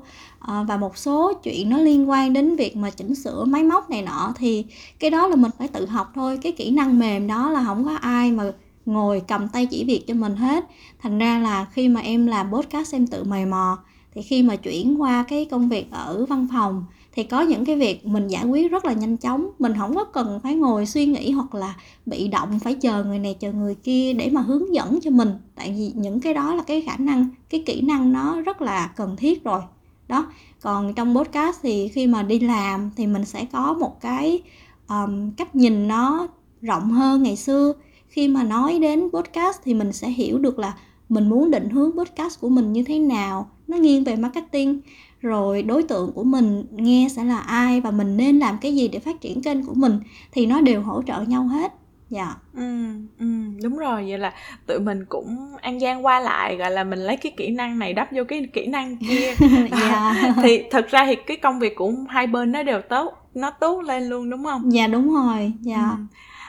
[0.68, 4.02] và một số chuyện nó liên quan đến việc mà chỉnh sửa máy móc này
[4.02, 4.34] nọ.
[4.38, 4.66] Thì
[5.00, 7.86] cái đó là mình phải tự học thôi cái kỹ năng mềm đó là không
[7.86, 8.44] có ai mà
[8.86, 10.66] ngồi cầm tay chỉ việc cho mình hết.
[11.02, 13.78] Thành ra là khi mà em làm podcast em tự mày mò
[14.18, 17.76] thì khi mà chuyển qua cái công việc ở văn phòng thì có những cái
[17.76, 19.50] việc mình giải quyết rất là nhanh chóng.
[19.60, 21.76] Mình không có cần phải ngồi suy nghĩ hoặc là
[22.06, 25.30] bị động phải chờ người này chờ người kia để mà hướng dẫn cho mình.
[25.56, 28.88] Tại vì những cái đó là cái khả năng cái kỹ năng nó rất là
[28.96, 29.62] cần thiết rồi.
[30.08, 30.26] Đó
[30.62, 34.42] còn trong podcast thì khi mà đi làm thì mình sẽ có một cái
[34.90, 36.28] um, cách nhìn nó
[36.62, 37.74] rộng hơn ngày xưa.
[38.08, 40.74] Khi mà nói đến podcast thì mình sẽ hiểu được là
[41.10, 44.82] mình muốn định hướng podcast của mình như thế nào nó nghiêng về marketing.
[45.22, 48.88] Rồi đối tượng của mình nghe sẽ là ai và mình nên làm cái gì
[48.88, 50.00] để phát triển kênh của mình
[50.32, 51.74] thì nó đều hỗ trợ nhau hết.
[52.10, 52.36] Dạ.
[52.54, 52.88] Ừ,
[53.20, 53.26] ừ
[53.64, 54.06] đúng rồi.
[54.10, 54.34] Vậy là
[54.66, 57.94] tụi mình cũng ăn gian qua lại gọi là mình lấy cái kỹ năng này
[57.94, 59.34] đắp vô cái kỹ năng kia.
[59.72, 60.34] Dạ.
[60.44, 63.82] thì thật ra thì cái công việc của hai bên nó đều tốt nó tốt
[63.82, 64.74] lên luôn đúng không?
[64.74, 65.54] Dạ đúng rồi.
[65.62, 65.92] Dạ.
[65.98, 66.04] Ừ.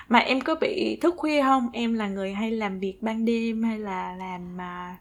[0.08, 1.68] mà em có bị thức khuya không?
[1.72, 4.96] Em là người hay làm việc ban đêm hay là làm mà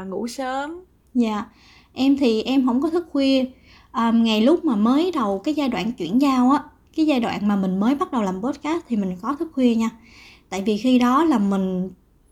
[0.00, 0.80] uh, ngủ sớm
[1.22, 1.34] dạ.
[1.34, 1.46] Yeah.
[1.92, 3.44] em thì em không có thức khuya.
[3.90, 6.62] À, ngày lúc mà mới đầu cái giai đoạn chuyển giao á
[6.98, 9.74] cái giai đoạn mà mình mới bắt đầu làm podcast thì mình có thức khuya
[9.74, 9.90] nha.
[10.48, 11.90] Tại vì khi đó là mình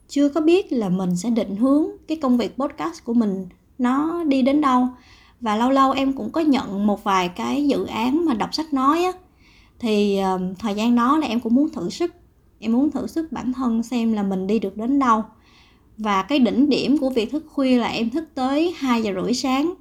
[0.09, 4.25] chưa có biết là mình sẽ định hướng cái công việc podcast của mình nó
[4.25, 4.89] đi đến đâu.
[5.41, 8.75] Và lâu lâu em cũng có nhận một vài cái dự án mà đọc sách
[8.75, 9.13] nói á.
[9.79, 12.15] Thì um, thời gian đó là em cũng muốn thử sức.
[12.59, 15.25] Em muốn thử sức bản thân xem là mình đi được đến đâu
[15.99, 19.35] và cái đỉnh điểm của việc thức khuya là em thức tới 2 giờ rưỡi
[19.35, 19.75] sáng.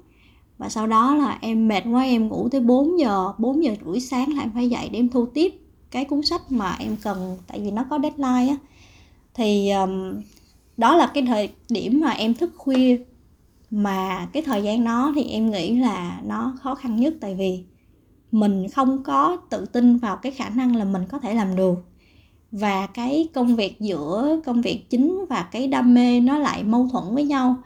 [0.58, 4.00] Và sau đó là em mệt quá em ngủ tới 4 giờ 4 giờ rưỡi
[4.00, 5.54] sáng là em phải dậy để em thu tiếp
[5.90, 8.56] cái cuốn sách mà em cần tại vì nó có deadline á.
[9.34, 10.22] Thì um,
[10.76, 12.98] đó là cái thời điểm mà em thức khuya.
[13.70, 17.64] Mà cái thời gian đó thì em nghĩ là nó khó khăn nhất tại vì
[18.32, 21.74] mình không có tự tin vào cái khả năng là mình có thể làm được
[22.52, 26.88] và cái công việc giữa công việc chính và cái đam mê nó lại mâu
[26.92, 27.56] thuẫn với nhau.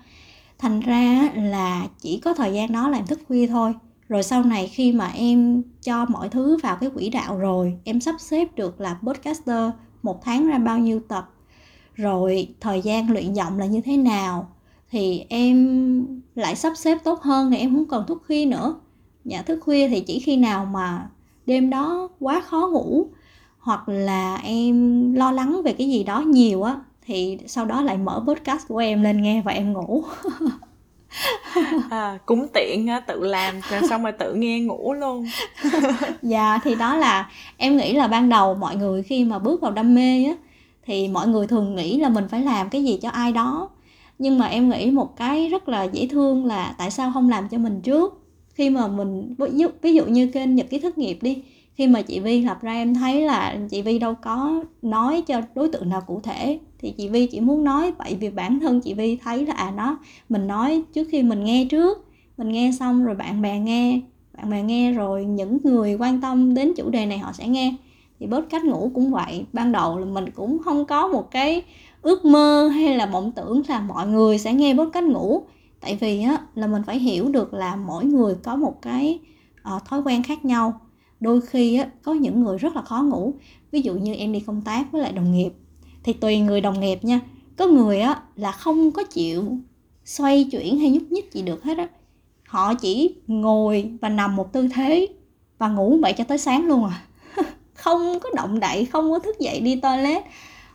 [0.58, 3.74] Thành ra là chỉ có thời gian đó làm thức khuya thôi.
[4.08, 8.00] Rồi sau này khi mà em cho mọi thứ vào cái quỹ đạo rồi, em
[8.00, 9.70] sắp xếp được là podcaster
[10.02, 11.30] một tháng ra bao nhiêu tập.
[11.94, 14.48] Rồi thời gian luyện giọng là như thế nào,
[14.90, 18.74] thì em lại sắp xếp tốt hơn thì em không cần thức khuya nữa.
[19.24, 21.10] Dạ thức khuya thì chỉ khi nào mà
[21.46, 23.06] đêm đó quá khó ngủ
[23.60, 27.96] hoặc là em lo lắng về cái gì đó nhiều á thì sau đó lại
[27.96, 30.04] mở podcast của em lên nghe và em ngủ.
[31.90, 35.26] À, cũng tiện tự làm rồi xong rồi tự nghe ngủ luôn.
[36.22, 39.70] Dạ thì đó là em nghĩ là ban đầu mọi người khi mà bước vào
[39.72, 40.36] đam mê á
[40.86, 43.70] thì mọi người thường nghĩ là mình phải làm cái gì cho ai đó.
[44.18, 47.48] Nhưng mà em nghĩ một cái rất là dễ thương là tại sao không làm
[47.48, 48.22] cho mình trước?
[48.54, 49.34] Khi mà mình
[49.82, 51.42] ví dụ như kênh nhật ký thất nghiệp đi
[51.80, 55.40] khi mà chị Vi lập ra em thấy là chị Vi đâu có nói cho
[55.54, 56.58] đối tượng nào cụ thể.
[56.78, 59.70] Thì chị Vi chỉ muốn nói vậy vì bản thân chị Vi thấy là à
[59.70, 62.06] nó mình nói trước khi mình nghe trước.
[62.36, 64.00] Mình nghe xong rồi bạn bè nghe
[64.36, 67.74] bạn bè nghe rồi những người quan tâm đến chủ đề này họ sẽ nghe.
[68.20, 69.44] Thì bớt cách ngủ cũng vậy.
[69.52, 71.62] Ban đầu là mình cũng không có một cái
[72.02, 75.42] ước mơ hay là mộng tưởng là mọi người sẽ nghe bớt cách ngủ.
[75.80, 79.18] Tại vì á là mình phải hiểu được là mỗi người có một cái
[79.76, 80.80] uh, thói quen khác nhau
[81.20, 83.34] đôi khi á, có những người rất là khó ngủ,
[83.72, 85.52] ví dụ như em đi công tác với lại đồng nghiệp,
[86.02, 87.20] thì tùy người đồng nghiệp nha,
[87.56, 89.58] có người á là không có chịu
[90.04, 91.88] xoay chuyển hay nhúc nhích gì được hết á.
[92.48, 95.06] Họ chỉ ngồi và nằm một tư thế
[95.58, 97.02] và ngủ vậy cho tới sáng luôn à.
[97.74, 100.22] Không có động đậy, không có thức dậy đi toilet,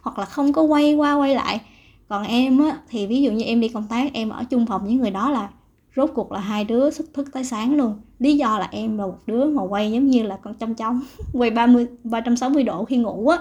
[0.01, 1.61] hoặc là không có quay qua quay lại.
[2.07, 4.85] Còn em á, thì ví dụ như em đi công tác, em ở chung phòng
[4.85, 5.49] với người đó là
[5.95, 7.93] rốt cuộc là hai đứa thức thức tới sáng luôn.
[8.19, 11.01] Lý do là em là một đứa mà quay giống như là con trong trong
[11.33, 13.37] quay 30 360 độ khi ngủ á.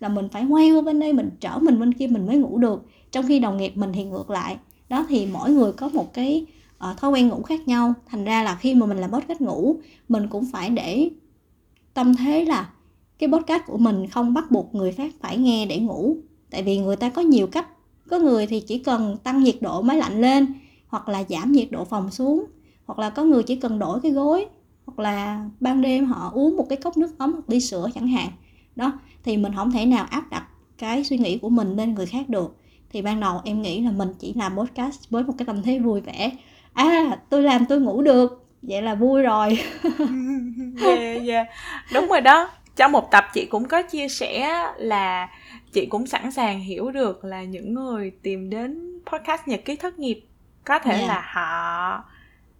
[0.00, 2.58] Là mình phải quay qua bên đây mình trở mình bên kia mình mới ngủ
[2.58, 2.86] được.
[3.10, 4.56] Trong khi đồng nghiệp mình thì ngược lại.
[4.88, 6.46] Đó thì mỗi người có một cái
[6.90, 7.94] uh, thói quen ngủ khác nhau.
[8.06, 9.76] Thành ra là khi mà mình làm cách ngủ
[10.08, 11.10] mình cũng phải để
[11.94, 12.70] tâm thế là
[13.18, 16.16] cái podcast của mình không bắt buộc người khác phải nghe để ngủ.
[16.50, 17.66] Tại vì người ta có nhiều cách.
[18.10, 20.54] Có người thì chỉ cần tăng nhiệt độ máy lạnh lên
[20.92, 22.44] hoặc là giảm nhiệt độ phòng xuống
[22.86, 24.46] hoặc là có người chỉ cần đổi cái gối
[24.86, 28.08] hoặc là ban đêm họ uống một cái cốc nước ấm hoặc ly sữa chẳng
[28.08, 28.28] hạn.
[28.76, 28.92] Đó
[29.24, 30.46] thì mình không thể nào áp đặt
[30.78, 32.56] cái suy nghĩ của mình lên người khác được.
[32.90, 35.78] Thì ban đầu em nghĩ là mình chỉ làm podcast với một cái tâm thế
[35.78, 36.30] vui vẻ.
[36.72, 39.58] À tôi làm tôi ngủ được vậy là vui rồi.
[40.84, 41.46] Yeah, yeah.
[41.94, 42.50] đúng rồi đó.
[42.76, 45.28] Trong một tập chị cũng có chia sẻ là
[45.72, 49.98] chị cũng sẵn sàng hiểu được là những người tìm đến podcast nhật ký thất
[49.98, 50.24] nghiệp
[50.64, 51.08] có thể yeah.
[51.08, 52.04] là họ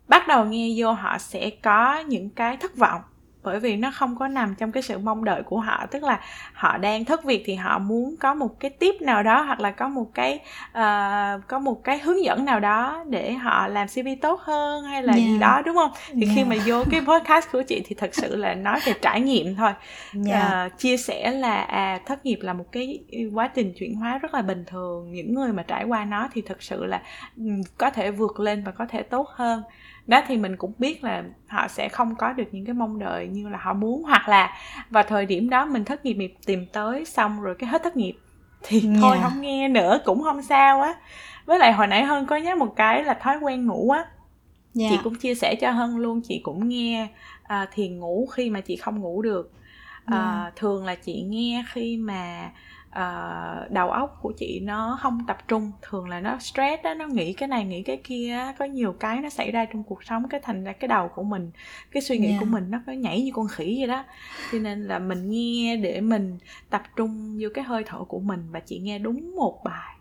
[0.08, 3.02] bắt đầu nghe vô họ sẽ có những cái thất vọng
[3.42, 6.20] bởi vì nó không có nằm trong cái sự mong đợi của họ tức là
[6.52, 9.70] họ đang thất việc thì họ muốn có một cái tiếp nào đó hoặc là
[9.70, 14.08] có một cái uh, có một cái hướng dẫn nào đó để họ làm cv
[14.22, 15.26] tốt hơn hay là yeah.
[15.26, 16.36] gì đó đúng không thì yeah.
[16.36, 19.54] khi mà vô cái podcast của chị thì thật sự là nói về trải nghiệm
[19.54, 19.72] thôi
[20.26, 20.66] yeah.
[20.66, 24.34] uh, chia sẻ là à thất nghiệp là một cái quá trình chuyển hóa rất
[24.34, 27.02] là bình thường những người mà trải qua nó thì thật sự là
[27.78, 29.62] có thể vượt lên và có thể tốt hơn
[30.06, 33.26] đó thì mình cũng biết là họ sẽ không có được những cái mong đợi
[33.26, 34.56] như là họ muốn hoặc là
[34.90, 38.14] vào thời điểm đó mình thất nghiệp tìm tới xong rồi cái hết thất nghiệp
[38.62, 38.96] thì yeah.
[39.00, 40.94] thôi không nghe nữa cũng không sao á
[41.46, 44.04] với lại hồi nãy hơn có nhớ một cái là thói quen ngủ á
[44.80, 44.92] yeah.
[44.92, 47.08] chị cũng chia sẻ cho hân luôn chị cũng nghe
[47.42, 49.52] uh, thiền ngủ khi mà chị không ngủ được
[50.04, 50.56] uh, yeah.
[50.56, 52.50] thường là chị nghe khi mà
[52.98, 57.06] uh, đầu óc của chị nó không tập trung thường là nó stress đó nó
[57.06, 60.28] nghĩ cái này nghĩ cái kia có nhiều cái nó xảy ra trong cuộc sống
[60.28, 61.50] cái thành ra cái đầu của mình
[61.90, 62.40] cái suy nghĩ yeah.
[62.40, 64.04] của mình nó có nhảy như con khỉ vậy đó
[64.52, 66.38] cho nên là mình nghe để mình
[66.70, 69.96] tập trung vô cái hơi thở của mình và chị nghe đúng một bài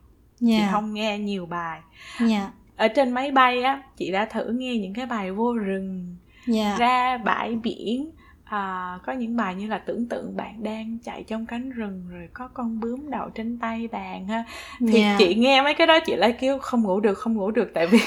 [0.47, 0.62] yeah.
[0.62, 1.82] chị không nghe nhiều bài
[2.30, 2.49] yeah.
[2.75, 6.15] ở trên máy bay á chị đã thử nghe những cái bài vô rừng
[6.47, 8.12] dạ ra bãi biển
[8.51, 12.29] à, có những bài như là tưởng tượng bạn đang chạy trong cánh rừng rồi
[12.33, 14.43] có con bướm đậu trên tay bạn ha.
[14.79, 15.15] Thì Dạ.
[15.19, 17.87] chị nghe mấy cái đó chị lại kêu không ngủ được không ngủ được tại
[17.87, 17.99] vì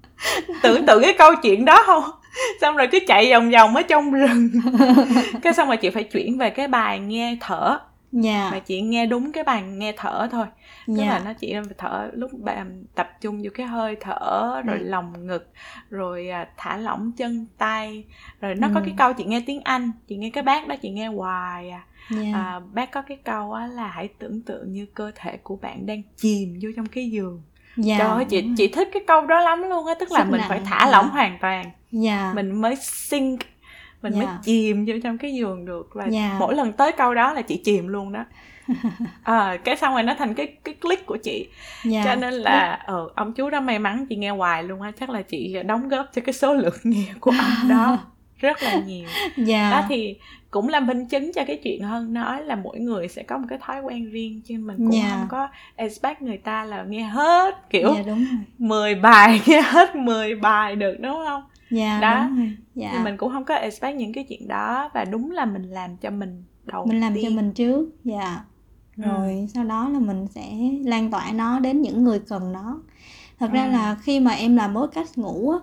[0.62, 2.04] tưởng tượng cái câu chuyện đó không?
[2.60, 4.48] Xong rồi cứ chạy vòng vòng ở trong rừng.
[5.42, 7.78] Cái xong rồi chị phải chuyển về cái bài nghe thở
[8.12, 8.48] dạ.
[8.52, 10.46] Mà chị nghe đúng cái bài nghe thở thôi.
[10.86, 11.22] Tức là dạ.
[11.24, 14.84] nó chỉ thở lúc bạn tập trung vô cái hơi thở rồi Ừ.
[14.84, 15.48] lòng ngực
[15.90, 18.04] rồi à, thả lỏng chân tay
[18.40, 18.84] rồi nó có Ừ.
[18.86, 21.84] cái câu chị nghe tiếng anh chị nghe cái bác đó chị nghe hoài à,
[22.10, 22.32] dạ.
[22.34, 25.86] À bác có cái câu á là hãy tưởng tượng như cơ thể của bạn
[25.86, 27.42] đang chìm vô trong cái giường.
[27.76, 30.30] Dạ trời ơi chị chị thích cái câu đó lắm luôn á tức là Sức
[30.30, 31.70] mình nặng, phải thả lỏng hoàn toàn.
[31.92, 32.32] Dạ.
[32.34, 33.40] Mình mới sink
[34.02, 34.38] mình mới Dạ.
[34.42, 36.36] chìm vô trong cái giường được và Dạ.
[36.40, 38.24] mỗi lần tới câu đó là chị chìm luôn đó.
[39.22, 41.48] À, cái xong rồi nó thành cái cái click của chị.
[41.84, 42.02] Dạ.
[42.04, 45.10] Cho nên là ờ, ông chú đó may mắn chị nghe hoài luôn á chắc
[45.10, 47.98] là chị đóng góp cho cái số lượng nghe của ông đó
[48.38, 49.08] rất là nhiều.
[49.36, 49.70] Dạ.
[49.70, 50.16] Đó thì
[50.50, 53.46] cũng là minh chứng cho cái chuyện hơn nói là mỗi người sẽ có một
[53.50, 55.08] cái thói quen riêng chứ mình cũng Dạ.
[55.10, 58.38] không có expect người ta là nghe hết kiểu dạ đúng rồi.
[58.58, 62.26] 10 bài nghe hết 10 bài được đúng không dạ Đó.
[62.28, 65.30] đúng rồi dạ thì mình cũng không có expect những cái chuyện đó và đúng
[65.30, 67.36] là mình làm cho mình đầu mình làm cho tiên.
[67.36, 68.40] mình trước dạ
[68.96, 69.02] Ừ.
[69.04, 70.52] rồi sau đó là mình sẽ
[70.84, 72.80] lan tỏa nó đến những người cần nó
[73.38, 73.70] thật ra Ừ.
[73.70, 75.58] là khi mà em làm podcast ngủ á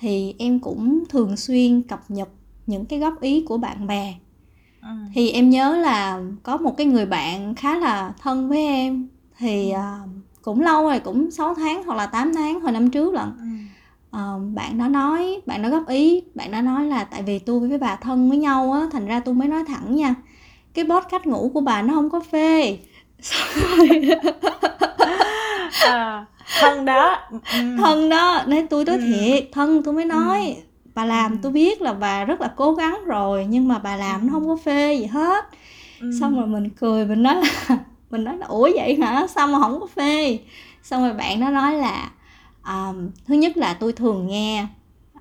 [0.00, 2.28] thì em cũng thường xuyên cập nhật
[2.66, 4.14] những cái góp ý của bạn bè
[4.82, 4.88] ừ.
[5.14, 9.70] thì em nhớ là có một cái người bạn khá là thân với em thì
[9.70, 9.98] à,
[10.42, 13.44] cũng lâu rồi cũng 6 tháng hoặc là 8 tháng hồi năm trước lận Ừ.
[14.16, 17.68] Ờ, bạn đó nói bạn đó góp ý bạn đó nói là tại vì tôi
[17.68, 20.14] với bà thân với nhau á thành ra tôi mới nói thẳng nha
[20.74, 22.78] cái podcast ngủ của bà nó không có phê
[25.86, 26.24] à,
[26.60, 27.38] thân đó ừ.
[27.78, 29.02] thân đó nên tôi nói Ừ.
[29.06, 30.56] thiệt thân tôi mới nói
[30.94, 31.38] bà làm Ừ.
[31.42, 34.26] tôi biết là bà rất là cố gắng rồi nhưng mà bà làm Ừ.
[34.26, 35.44] nó không có phê gì hết
[36.00, 36.10] Ừ.
[36.20, 37.48] xong rồi mình cười mình nói là
[38.10, 40.38] mình nói là ủa vậy hả sao mà không có phê
[40.82, 42.10] xong rồi bạn đó nói là
[42.66, 44.66] um, thứ nhất là tôi thường nghe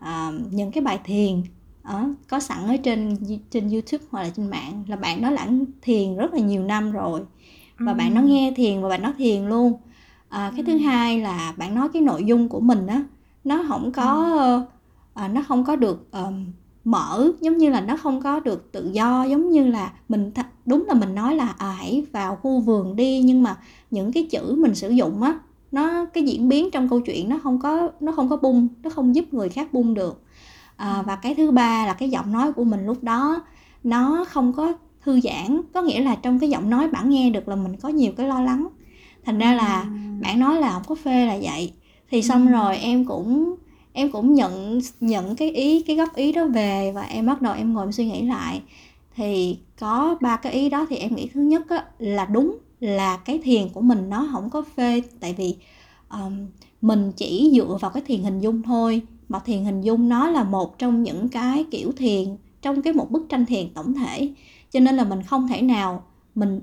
[0.02, 1.42] um, những cái bài thiền
[1.84, 3.18] ở có sẵn ở trên
[3.52, 6.92] trên YouTube hoặc là trên mạng là bạn đó lãng thiền rất là nhiều năm
[6.92, 7.22] rồi
[7.80, 7.98] và Ừ.
[7.98, 9.74] bạn nó nghe thiền và bạn nó thiền luôn
[10.30, 10.78] à, cái thứ Ừ.
[10.80, 13.04] hai là bạn nói cái nội dung của mình á
[13.44, 14.14] nó không có
[15.14, 16.46] à, nó không có được ờm,
[16.84, 20.44] mở giống như là nó không có được tự do giống như là mình th-
[20.66, 23.58] đúng là mình nói là à, hãy vào khu vườn đi nhưng mà
[23.92, 25.40] những cái chữ mình sử dụng á
[25.76, 28.90] nó cái diễn biến trong câu chuyện nó không có nó không có bung nó
[28.90, 30.16] không giúp người khác bung được.
[30.78, 33.42] À, và cái thứ ba là cái giọng nói của mình lúc đó
[33.84, 35.62] nó không có thư giãn.
[35.74, 38.28] Có nghĩa là trong cái giọng nói bạn nghe được là mình có nhiều cái
[38.28, 38.68] lo lắng.
[39.26, 39.88] Thành ra là Ừ.
[40.22, 41.74] bạn nói là không có phê là vậy.
[42.10, 42.52] Thì xong Ừ.
[42.52, 43.56] rồi em cũng
[43.94, 47.54] em cũng nhận nhận cái ý cái góp ý đó về và em bắt đầu
[47.54, 48.62] em ngồi em suy nghĩ lại.
[49.16, 53.18] Thì có ba cái ý đó thì em nghĩ thứ nhất á, là đúng là
[53.18, 55.02] cái thiền của mình nó không có phê.
[55.20, 55.56] Tại vì
[56.10, 56.48] um,
[56.82, 60.44] mình chỉ dựa vào cái thiền hình dung thôi mà thiền hình dung nó là
[60.44, 64.30] một trong những cái kiểu thiền trong cái một bức tranh thiền tổng thể.
[64.72, 66.04] Cho nên là mình không thể nào
[66.36, 66.62] mình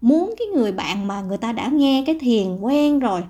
[0.00, 3.22] muốn cái người bạn mà người ta đã nghe cái thiền quen rồi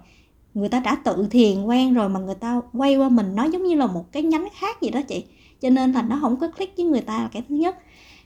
[0.55, 3.65] người ta đã tự thiền quen rồi mà người ta quay qua mình nó giống
[3.65, 5.25] như là một cái nhánh khác gì đó chị.
[5.61, 7.77] Cho nên là nó không có click với người ta là cái thứ nhất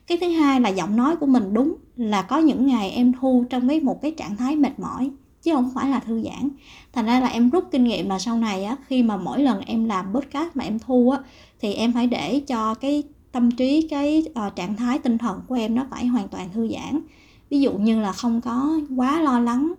[0.09, 3.45] cái thứ hai là giọng nói của mình đúng là có những ngày em thu
[3.49, 6.49] trong cái một cái trạng thái mệt mỏi chứ không phải là thư giãn.
[6.93, 9.61] Thành ra là em rút kinh nghiệm là sau này á khi mà mỗi lần
[9.61, 11.19] em làm podcast mà em thu á
[11.59, 15.55] thì em phải để cho cái tâm trí cái uh, trạng thái tinh thần của
[15.55, 17.01] em nó phải hoàn toàn thư giãn.
[17.49, 19.73] Ví dụ như là không có quá lo lắng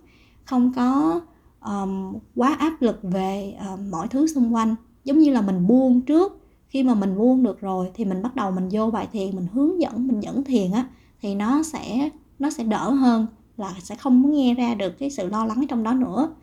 [0.45, 1.21] không có
[1.65, 4.75] um, quá áp lực về uh, mọi thứ xung quanh.
[5.03, 6.40] Giống như là mình buông trước
[6.71, 9.47] khi mà mình buông được rồi thì mình bắt đầu mình vô bài thiền, mình
[9.53, 10.85] hướng dẫn, mình dẫn thiền á,
[11.21, 15.27] thì nó sẽ nó sẽ đỡ hơn là sẽ không nghe ra được cái sự
[15.27, 16.35] lo lắng trong đó nữa.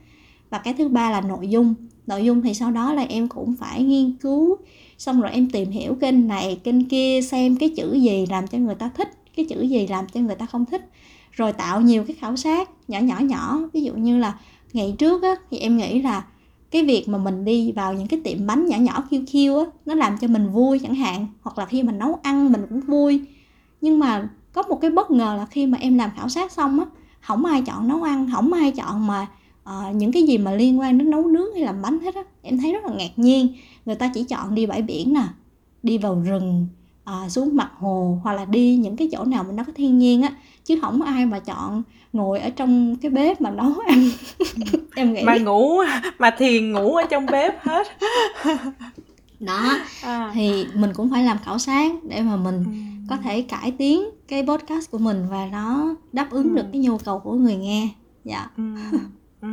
[0.51, 1.75] Và cái thứ ba là nội dung.
[2.07, 4.57] Nội dung thì sau đó là em cũng phải nghiên cứu,
[4.99, 8.59] xong rồi em tìm hiểu kênh này, kênh kia, xem cái chữ gì làm cho
[8.59, 10.91] người ta thích, cái chữ gì làm cho người ta không thích,
[11.33, 13.61] rồi tạo nhiều cái khảo sát nhỏ nhỏ nhỏ.
[13.73, 14.39] Ví dụ như là
[14.73, 16.25] ngày trước á, thì em nghĩ là
[16.71, 19.65] cái việc mà mình đi vào những cái tiệm bánh nhỏ nhỏ kêu kêu á
[19.87, 22.81] nó làm cho mình vui chẳng hạn hoặc là khi mình nấu ăn mình cũng
[22.81, 23.21] vui.
[23.81, 26.81] Nhưng mà có một cái bất ngờ là khi mà em làm khảo sát xong
[26.81, 26.87] á
[27.21, 29.27] không ai chọn nấu ăn không ai chọn mà
[29.65, 32.23] uh, những cái gì mà liên quan đến nấu nướng hay làm bánh hết á
[32.43, 33.49] em thấy rất là ngạc nhiên.
[33.85, 35.23] Người ta chỉ chọn đi bãi biển nè
[35.83, 36.67] đi vào rừng
[37.09, 39.99] à, xuống mặt hồ hoặc là đi những cái chỗ nào mà nó có thiên
[39.99, 40.33] nhiên á
[40.65, 44.11] chứ không ai mà chọn ngồi ở trong cái bếp mà nấu ăn
[44.95, 45.79] em nghĩ mà ngủ
[46.19, 47.87] mà thiền ngủ ở trong bếp hết
[49.41, 50.31] đó à.
[50.35, 52.71] thì mình cũng phải làm khảo sát để mà mình ừ.
[53.11, 56.57] có thể cải tiến cái podcast của mình và nó đáp ứng ừ.
[56.57, 57.89] được cái nhu cầu của người nghe
[58.25, 58.63] dạ ừ.
[59.41, 59.49] Ừ.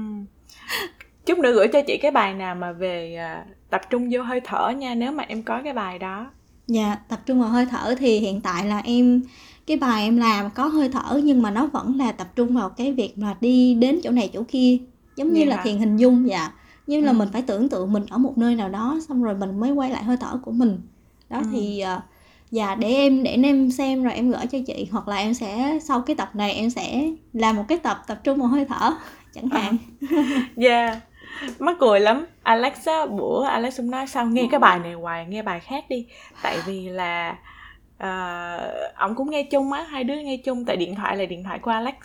[1.25, 4.41] chút nữa gửi cho chị cái bài nào mà về uh, tập trung vô hơi
[4.43, 6.31] thở nha nếu mà em có cái bài đó
[6.67, 9.21] dạ tập trung vào hơi thở thì hiện tại là em
[9.67, 12.69] cái bài em làm có hơi thở nhưng mà nó vẫn là tập trung vào
[12.69, 14.77] cái việc mà đi đến chỗ này chỗ kia
[15.15, 15.49] giống như yeah.
[15.49, 16.51] là thiền hình dung dạ
[16.87, 17.05] như ừ.
[17.05, 19.71] là mình phải tưởng tượng mình ở một nơi nào đó xong rồi mình mới
[19.71, 20.81] quay lại hơi thở của mình
[21.29, 21.45] đó ừ.
[21.51, 22.03] thì uh,
[22.51, 25.79] dạ để em để em xem rồi em gửi cho chị hoặc là em sẽ
[25.83, 28.93] sau cái tập này em sẽ làm một cái tập tập trung vào hơi thở
[29.33, 29.77] chẳng hạn
[30.55, 30.97] dạ yeah
[31.59, 32.25] mắc cười lắm.
[32.43, 34.25] Alex á bữa alex cũng nói sao?
[34.25, 36.07] Nghe cái bài này hoài nghe bài khác đi.
[36.41, 37.37] Tại vì là
[38.03, 41.43] uh, ông cũng nghe chung á hai đứa nghe chung tại điện thoại là điện
[41.43, 41.95] thoại của alex.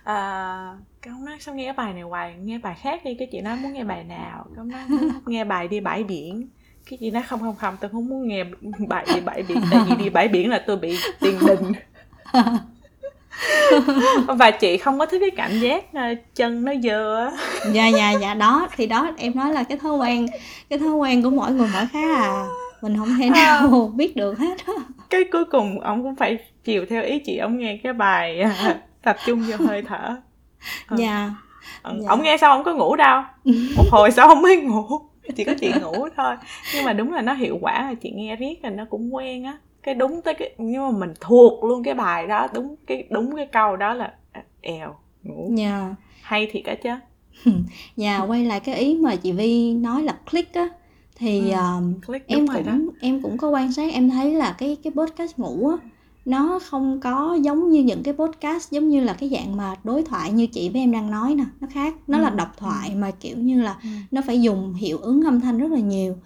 [0.00, 3.28] Uh, cái ông nói sao nghe cái bài này hoài nghe bài khác đi cái
[3.32, 4.46] chị nói muốn nghe bài nào?
[4.48, 6.48] Cái ông nói muốn nghe bài đi bãi biển.
[6.90, 8.44] Cái chị nói không không không tôi không muốn nghe
[8.88, 11.72] bài đi bãi biển tại vì đi bãi biển là tôi bị tiền đình.
[14.26, 15.84] và chị không có thích cái cảm giác
[16.34, 17.30] chân nó dơ á.
[17.72, 20.26] Dạ dạ dạ đó thì đó em nói là cái thói quen
[20.70, 22.46] cái thói quen của mỗi người mỗi khác à.
[22.82, 23.86] Mình không thể nào à.
[23.96, 24.56] biết được hết
[25.10, 28.80] cái cuối cùng ông cũng phải chiều theo ý chị ông nghe cái bài à,
[29.02, 30.16] tập trung vô hơi thở.
[30.86, 30.96] Ờ.
[30.98, 31.30] dạ.
[31.82, 32.08] Ờ, dạ.
[32.08, 33.22] ông nghe xong ông có ngủ đâu?
[33.76, 34.84] Một hồi sau ông mới ngủ
[35.36, 36.34] chỉ có chị ngủ thôi.
[36.74, 39.56] Nhưng mà đúng là nó hiệu quả chị nghe riết là nó cũng quen á
[39.82, 43.36] cái đúng tới cái nhưng mà mình thuộc luôn cái bài đó đúng cái đúng
[43.36, 45.72] cái câu đó là à, èo ngủ yeah.
[45.72, 45.94] Dạ.
[46.22, 46.90] hay thiệt á chứ
[47.96, 50.68] dạ quay lại cái ý mà chị Vi nói là click á
[51.16, 51.58] thì ừ,
[52.06, 52.72] click, em cũng đó.
[53.00, 55.76] em cũng có quan sát em thấy là cái cái podcast ngủ á
[56.24, 60.02] nó không có giống như những cái podcast giống như là cái dạng mà đối
[60.02, 62.22] thoại như chị với em đang nói nè nó khác nó ừ.
[62.22, 63.88] là độc thoại mà kiểu như là ừ.
[64.10, 66.16] nó phải dùng hiệu ứng âm thanh rất là nhiều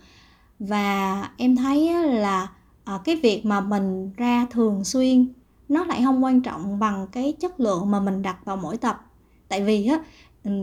[0.59, 2.49] và em thấy là
[2.85, 5.33] à, cái việc mà mình ra thường xuyên
[5.69, 9.11] nó lại không quan trọng bằng cái chất lượng mà mình đặt vào mỗi tập.
[9.49, 9.99] Tại vì á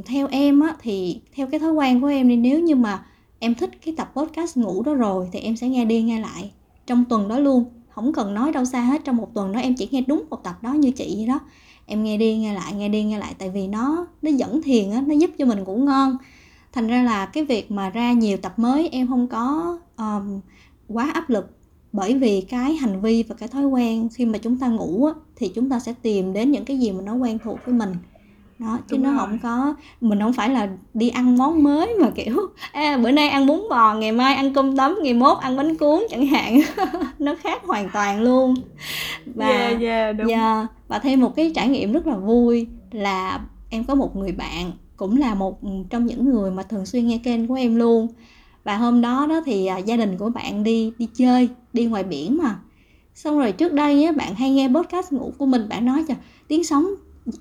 [0.06, 3.06] theo em á thì theo cái thói quen của em đi nếu như mà
[3.40, 6.52] em thích cái tập podcast ngủ đó rồi thì em sẽ nghe đi nghe lại
[6.88, 7.66] trong tuần đó luôn.
[7.90, 10.44] Không cần nói đâu xa hết trong một tuần đó em chỉ nghe đúng một
[10.44, 11.40] tập đó như chị vậy đó.
[11.86, 14.92] Em nghe đi nghe lại nghe đi nghe lại tại vì nó nó dẫn thiền
[14.92, 16.18] á nó giúp cho mình ngủ ngon.
[16.74, 20.40] Thành ra là cái việc mà ra nhiều tập mới em không có um,
[20.88, 21.58] quá áp lực
[21.94, 25.14] bởi vì cái hành vi và cái thói quen khi mà chúng ta ngủ á,
[25.36, 27.94] thì chúng ta sẽ tìm đến những cái gì mà nó quen thuộc với mình.
[28.60, 29.20] Đó chứ Đúng nó rồi.
[29.20, 32.38] không có mình không phải là đi ăn món mới mà kiểu
[32.72, 35.78] à, bữa nay ăn bún bò ngày mai ăn cơm tấm ngày mốt ăn bánh
[35.78, 36.62] cuốn chẳng hạn.
[37.20, 38.56] Nó khác hoàn toàn luôn.
[39.26, 40.28] Và yeah, yeah, đúng.
[40.28, 44.32] Yeah, và thêm một cái trải nghiệm rất là vui là em có một người
[44.32, 48.08] bạn cũng là một trong những người mà thường xuyên nghe kênh của em luôn.
[48.64, 52.04] Và hôm đó đó thì à, gia đình của bạn đi đi chơi đi ngoài
[52.04, 52.60] biển mà.
[53.16, 56.14] Xong rồi trước đây á, bạn hay nghe podcast ngủ của mình bạn nói cho
[56.48, 56.86] tiếng sóng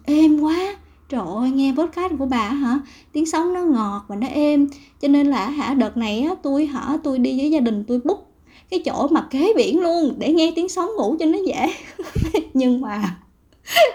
[0.04, 0.76] êm quá.
[1.08, 2.80] Trời ơi nghe podcast của bà hả?
[3.12, 4.68] Tiếng sóng nó ngọt và nó êm.
[5.00, 8.00] Cho nên là hả đợt này á tôi hả tôi đi với gia đình tôi
[8.04, 8.30] book
[8.70, 11.74] cái chỗ mà kế biển luôn để nghe tiếng sóng ngủ cho nó dễ.
[12.54, 13.16] Nhưng mà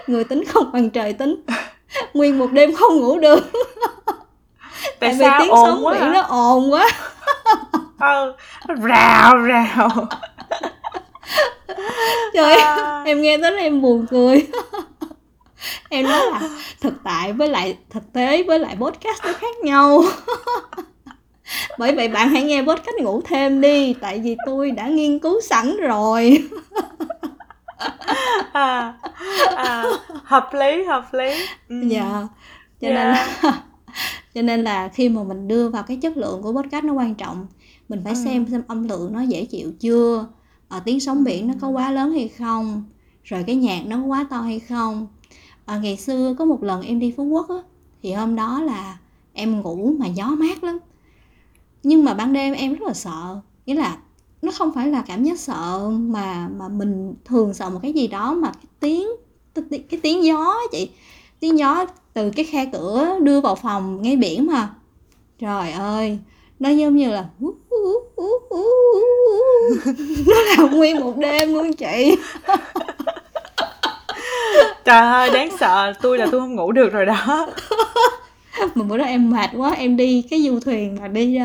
[0.06, 1.36] người tính không bằng trời tính.
[2.14, 3.50] Nguyên một đêm không ngủ được.
[4.06, 5.38] Tại, tại sao?
[5.40, 6.12] vì tiếng ồn sóng biển hả?
[6.12, 6.90] nó ồn quá
[8.00, 8.34] ừ
[8.82, 10.08] rào rào.
[12.34, 13.02] Trời à.
[13.06, 14.46] em nghe tới em buồn cười.
[15.88, 16.40] Em nói là
[16.80, 20.02] thực tại với lại thực tế với lại podcast nó khác nhau.
[21.78, 25.40] Bởi vậy bạn hãy nghe podcast ngủ thêm đi tại vì tôi đã nghiên cứu
[25.40, 26.48] sẵn rồi.
[28.52, 28.94] À,
[29.56, 29.84] à,
[30.24, 31.46] hợp lý hợp lý.
[31.68, 31.76] Ừ.
[31.88, 32.26] dạ.
[32.80, 32.94] Cho yeah.
[32.94, 33.52] nên là
[34.34, 37.14] cho nên là khi mà mình đưa vào cái chất lượng của podcast nó quan
[37.14, 37.46] trọng
[37.88, 38.20] mình phải ừ.
[38.24, 40.26] xem xem âm lượng nó dễ chịu chưa?
[40.68, 42.84] À, tiếng sóng biển nó có quá lớn hay không?
[43.24, 45.06] Rồi cái nhạc nó có quá to hay không?
[45.64, 47.56] À, ngày xưa có một lần em đi phú quốc á
[48.02, 48.98] thì hôm đó là
[49.32, 50.78] em ngủ mà gió mát lắm.
[51.82, 53.98] Nhưng mà ban đêm em rất là sợ nghĩa là
[54.42, 58.06] nó không phải là cảm giác sợ mà mà mình thường sợ một cái gì
[58.06, 59.08] đó mà cái tiếng
[59.68, 60.90] cái tiếng gió chị.
[61.40, 64.74] Tiếng gió từ cái khe cửa đưa vào phòng ngay biển mà.
[65.38, 66.18] Trời ơi
[66.58, 67.28] nó giống như là
[70.26, 72.16] nó là nguyên một đêm luôn chị.
[74.84, 75.92] Trời ơi đáng sợ.
[76.02, 77.46] Tôi là tôi không ngủ được rồi đó.
[78.74, 81.38] Mà bữa đó em mệt quá em đi cái du thuyền mà đi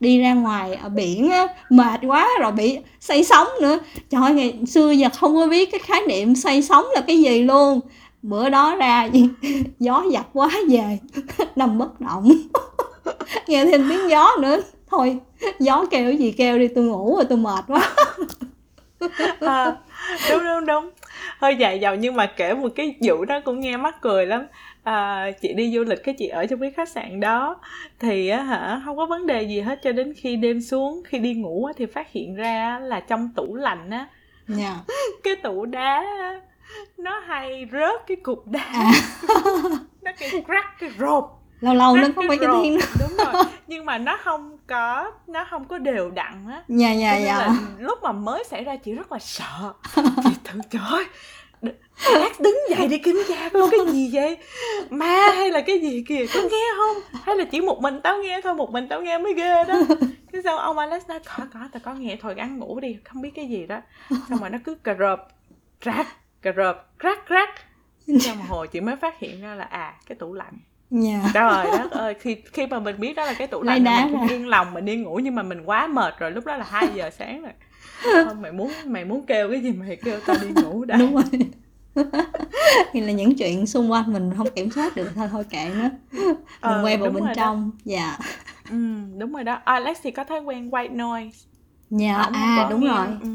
[0.00, 3.78] đi ra ngoài ở biển á mệt quá rồi bị say sóng nữa.
[4.10, 7.22] Trời ơi ngày xưa giờ không có biết cái khái niệm say sóng là cái
[7.22, 7.80] gì luôn.
[8.22, 9.08] Bữa đó ra
[9.78, 10.98] gió giặt quá về
[11.56, 12.30] nằm bất động.
[13.46, 14.60] Nghe thêm tiếng gió nữa
[14.96, 15.18] thôi
[15.58, 17.94] gió kêu gì kêu đi tôi ngủ rồi tôi mệt quá
[19.40, 19.76] à,
[20.30, 20.90] đúng đúng đúng
[21.38, 24.46] hơi dài dòng nhưng mà kể một cái vụ đó cũng nghe mắc cười lắm
[24.82, 27.56] à, chị đi du lịch cái chị ở trong cái khách sạn đó
[28.00, 31.18] thì á hả không có vấn đề gì hết cho đến khi đêm xuống khi
[31.18, 34.06] đi ngủ á, thì phát hiện ra là trong tủ lạnh á
[34.58, 34.58] yeah.
[34.58, 34.94] Dạ.
[35.24, 36.04] cái tủ đá
[36.98, 38.92] nó hay rớt cái cục đá à.
[40.02, 43.44] nó cái crack cái rộp lâu lâu nó không phải cái tiếng đúng rồi.
[43.66, 46.62] Nhưng mà nó không có nó không có đều đặn á.
[46.68, 47.48] Dạ dạ dạ.
[47.78, 49.72] lúc mà mới xảy ra chị rất là sợ.
[49.96, 51.04] Chị thử trời ơi
[52.38, 54.36] đứng dậy đi kiểm tra coi cái gì vậy?
[54.90, 57.20] Ma hay là cái gì kìa có nghe không?
[57.22, 59.74] Hay là chỉ một mình tao nghe thôi một mình tao nghe mới ghê đó.
[60.32, 63.22] Cái sao ông Alex nói có có tao có nghe thôi gắn ngủ đi không
[63.22, 63.80] biết cái gì đó.
[64.28, 65.28] Xong rồi nó cứ cà rộp
[65.80, 66.06] rác
[66.42, 67.50] cà rộp rác rác
[68.20, 70.58] xong hồi chị mới phát hiện ra là à cái tủ lạnh
[70.90, 71.30] Dạ.
[71.34, 74.28] Trời đất ơi, khi khi mà mình biết đó là cái tủ lạnh mình cũng
[74.28, 76.88] yên lòng mình đi ngủ nhưng mà mình quá mệt rồi, lúc đó là 2
[76.94, 77.52] giờ sáng rồi.
[78.02, 80.96] Thôi mày muốn mày muốn kêu cái gì mày kêu tao đi ngủ đã.
[80.96, 81.24] Đúng rồi.
[82.92, 85.88] thì là những chuyện xung quanh mình không kiểm soát được thôi thôi kệ nó.
[86.12, 87.70] Mình ờ, quay vào bên trong.
[87.84, 88.18] Dạ.
[88.70, 88.76] Ừ,
[89.18, 89.58] đúng rồi đó.
[89.64, 91.38] Alex thì có thói quen white noise.
[91.90, 93.06] Dạ à đúng nghe, rồi.
[93.22, 93.28] ừ,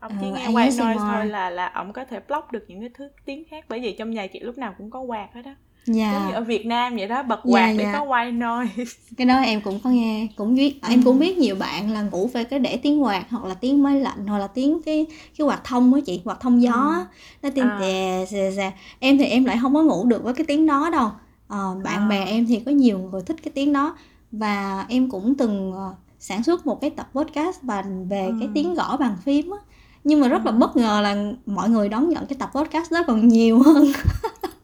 [0.00, 2.80] ông chỉ uh, nghe white noise thôi là là ông có thể block được những
[2.80, 3.64] cái thứ tiếng khác.
[3.68, 5.54] Bởi vì trong nhà chị lúc nào cũng có quạt hết đó
[5.94, 6.30] dạ.
[6.34, 8.84] ở Việt Nam vậy đó bật dạ, quạt dạ, để có white noise
[9.16, 12.30] cái đó em cũng có nghe cũng biết em cũng biết nhiều bạn là ngủ
[12.32, 15.06] phải cái để tiếng quạt hoặc là tiếng máy lạnh hoặc là tiếng cái
[15.38, 17.04] cái quạt thông á chị quạt thông gió ừ.
[17.42, 17.78] nó tiếng à.
[17.80, 20.90] dè dè dè em thì em lại không có ngủ được với cái tiếng đó
[20.92, 21.10] đâu
[21.48, 22.08] à, bạn à.
[22.08, 23.96] bè em thì có nhiều người thích cái tiếng đó
[24.32, 28.34] và em cũng từng uh, sản xuất một cái tập podcast bàn về ừ.
[28.40, 29.58] cái tiếng gõ bàn phím á
[30.04, 31.16] nhưng mà rất là bất ngờ là
[31.46, 33.86] mọi người đón nhận cái tập podcast đó còn nhiều hơn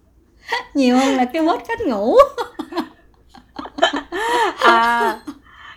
[0.75, 2.17] nhiều hơn là cái cách ngủ
[4.59, 5.21] à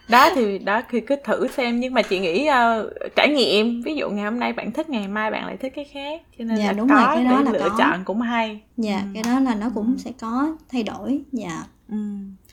[0.08, 3.96] đó thì đó thì cứ thử xem nhưng mà chị nghĩ uh, trải nghiệm ví
[3.96, 6.58] dụ ngày hôm nay bạn thích ngày mai bạn lại thích cái khác cho nên
[6.58, 7.76] dạ, là đúng có rồi, cái đó là lựa có.
[7.78, 9.08] chọn cũng hay dạ ừ.
[9.14, 9.98] cái đó là nó cũng ừ.
[9.98, 11.98] sẽ có thay đổi dạ ừ.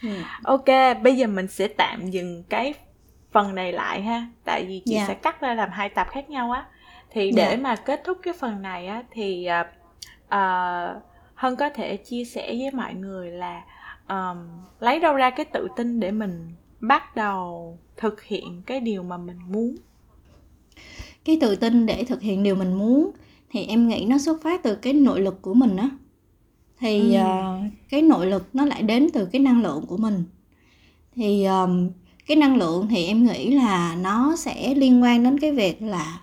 [0.03, 0.09] Ừ.
[0.45, 0.67] ok
[1.03, 2.75] bây giờ mình sẽ tạm dừng cái
[3.33, 5.05] phần này lại ha tại vì chị dạ.
[5.09, 6.65] sẽ cắt ra làm hai tập khác nhau á
[7.11, 7.63] thì để dạ.
[7.63, 9.67] mà kết thúc cái phần này á thì uh,
[10.27, 11.03] uh,
[11.45, 13.65] hân có thể chia sẻ với mọi người là
[14.09, 14.39] um,
[14.81, 19.17] lấy đâu ra cái tự tin để mình bắt đầu thực hiện cái điều mà
[19.17, 19.77] mình muốn?
[21.25, 23.11] Cái tự tin để thực hiện điều mình muốn
[23.51, 25.91] thì em nghĩ nó xuất phát từ cái nội lực của mình á.
[26.79, 27.21] Thì ừ.
[27.21, 30.25] uh, cái nội lực nó lại đến từ cái năng lượng của mình.
[31.15, 31.91] Thì um,
[32.27, 36.21] cái năng lượng thì em nghĩ là nó sẽ liên quan đến cái việc là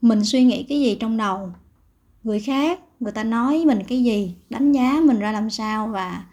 [0.00, 1.50] mình suy nghĩ cái gì trong đầu
[2.24, 6.24] người khác người ta nói mình cái gì đánh giá mình ra làm sao và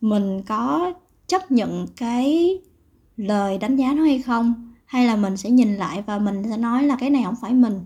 [0.00, 0.92] mình có
[1.26, 2.58] chấp nhận cái
[3.16, 4.72] lời đánh giá đó hay không?
[4.86, 7.54] Hay là mình sẽ nhìn lại và mình sẽ nói là cái này không phải
[7.54, 7.80] mình?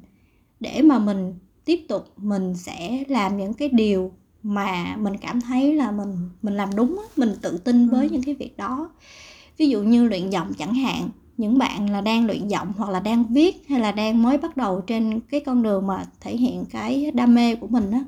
[0.61, 4.13] Để mà mình tiếp tục mình sẽ làm những cái điều
[4.43, 8.13] mà mình cảm thấy là mình mình làm đúng mình tự tin với ừ.
[8.13, 8.91] những cái việc đó.
[9.57, 13.01] Ví dụ như luyện giọng chẳng hạn những bạn là đang luyện giọng hoặc là
[13.01, 16.65] đang viết hay là đang mới bắt đầu trên cái con đường mà thể hiện
[16.71, 18.05] cái đam mê của mình á,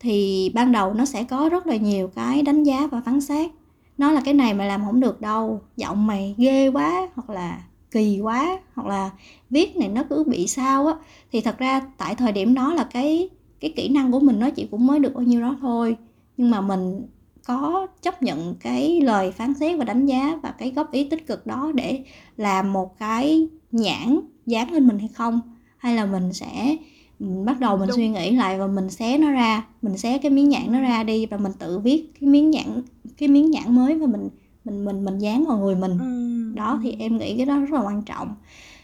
[0.00, 3.50] thì ban đầu nó sẽ có rất là nhiều cái đánh giá và phán xét.
[3.98, 7.62] Nó là cái này mà làm không được đâu, giọng mày ghê quá hoặc là
[7.90, 9.10] kỳ quá hoặc là
[9.50, 10.94] viết này nó cứ bị sao á.
[11.32, 13.28] Thì thật ra tại thời điểm đó là cái
[13.60, 15.96] cái kỹ năng của mình nó chỉ cũng mới được bao nhiêu đó thôi,
[16.36, 17.06] nhưng mà mình
[17.46, 21.26] có chấp nhận cái lời phán xét và đánh giá và cái góp ý tích
[21.26, 22.04] cực đó để
[22.36, 25.40] làm một cái nhãn dán lên mình hay không
[25.76, 26.76] hay là mình sẽ
[27.18, 27.96] mình bắt đầu mình Đúng.
[27.96, 31.02] suy nghĩ lại và mình xé nó ra mình xé cái miếng nhãn nó ra
[31.02, 32.82] đi và mình tự viết cái miếng nhãn
[33.18, 34.28] cái miếng nhãn mới và mình
[34.64, 36.52] mình mình mình dán vào người mình ừ.
[36.56, 38.34] đó thì em nghĩ cái đó rất là quan trọng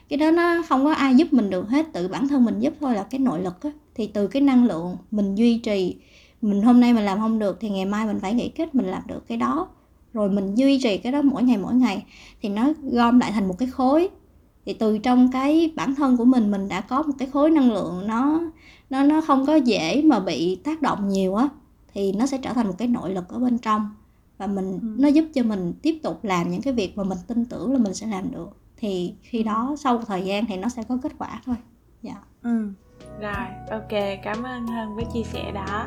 [0.08, 2.74] cái đó nó không có ai giúp mình được hết tự bản thân mình giúp
[2.80, 5.96] thôi là cái nội lực á thì từ cái năng lượng mình duy trì
[6.42, 8.86] mình hôm nay mình làm không được thì ngày mai mình phải nghĩ cách mình
[8.86, 9.68] làm được cái đó.
[10.12, 12.04] Rồi mình duy trì cái đó mỗi ngày mỗi ngày.
[12.42, 14.08] Thì nó gom lại thành một cái khối.
[14.66, 17.72] Thì từ trong cái bản thân của mình mình đã có một cái khối năng
[17.72, 18.40] lượng nó
[18.90, 21.48] nó nó không có dễ mà bị tác động nhiều á
[21.94, 23.90] thì nó sẽ trở thành một cái nội lực ở bên trong.
[24.38, 24.96] Và mình ừ.
[24.98, 27.78] nó giúp cho mình tiếp tục làm những cái việc mà mình tin tưởng là
[27.78, 28.56] mình sẽ làm được.
[28.76, 29.42] Thì khi ừ.
[29.44, 31.56] đó sau một thời gian thì nó sẽ có kết quả thôi.
[32.02, 32.14] Dạ.
[32.42, 32.68] Ừ.
[33.20, 35.86] Rồi ok cảm ơn hân với chia sẻ đó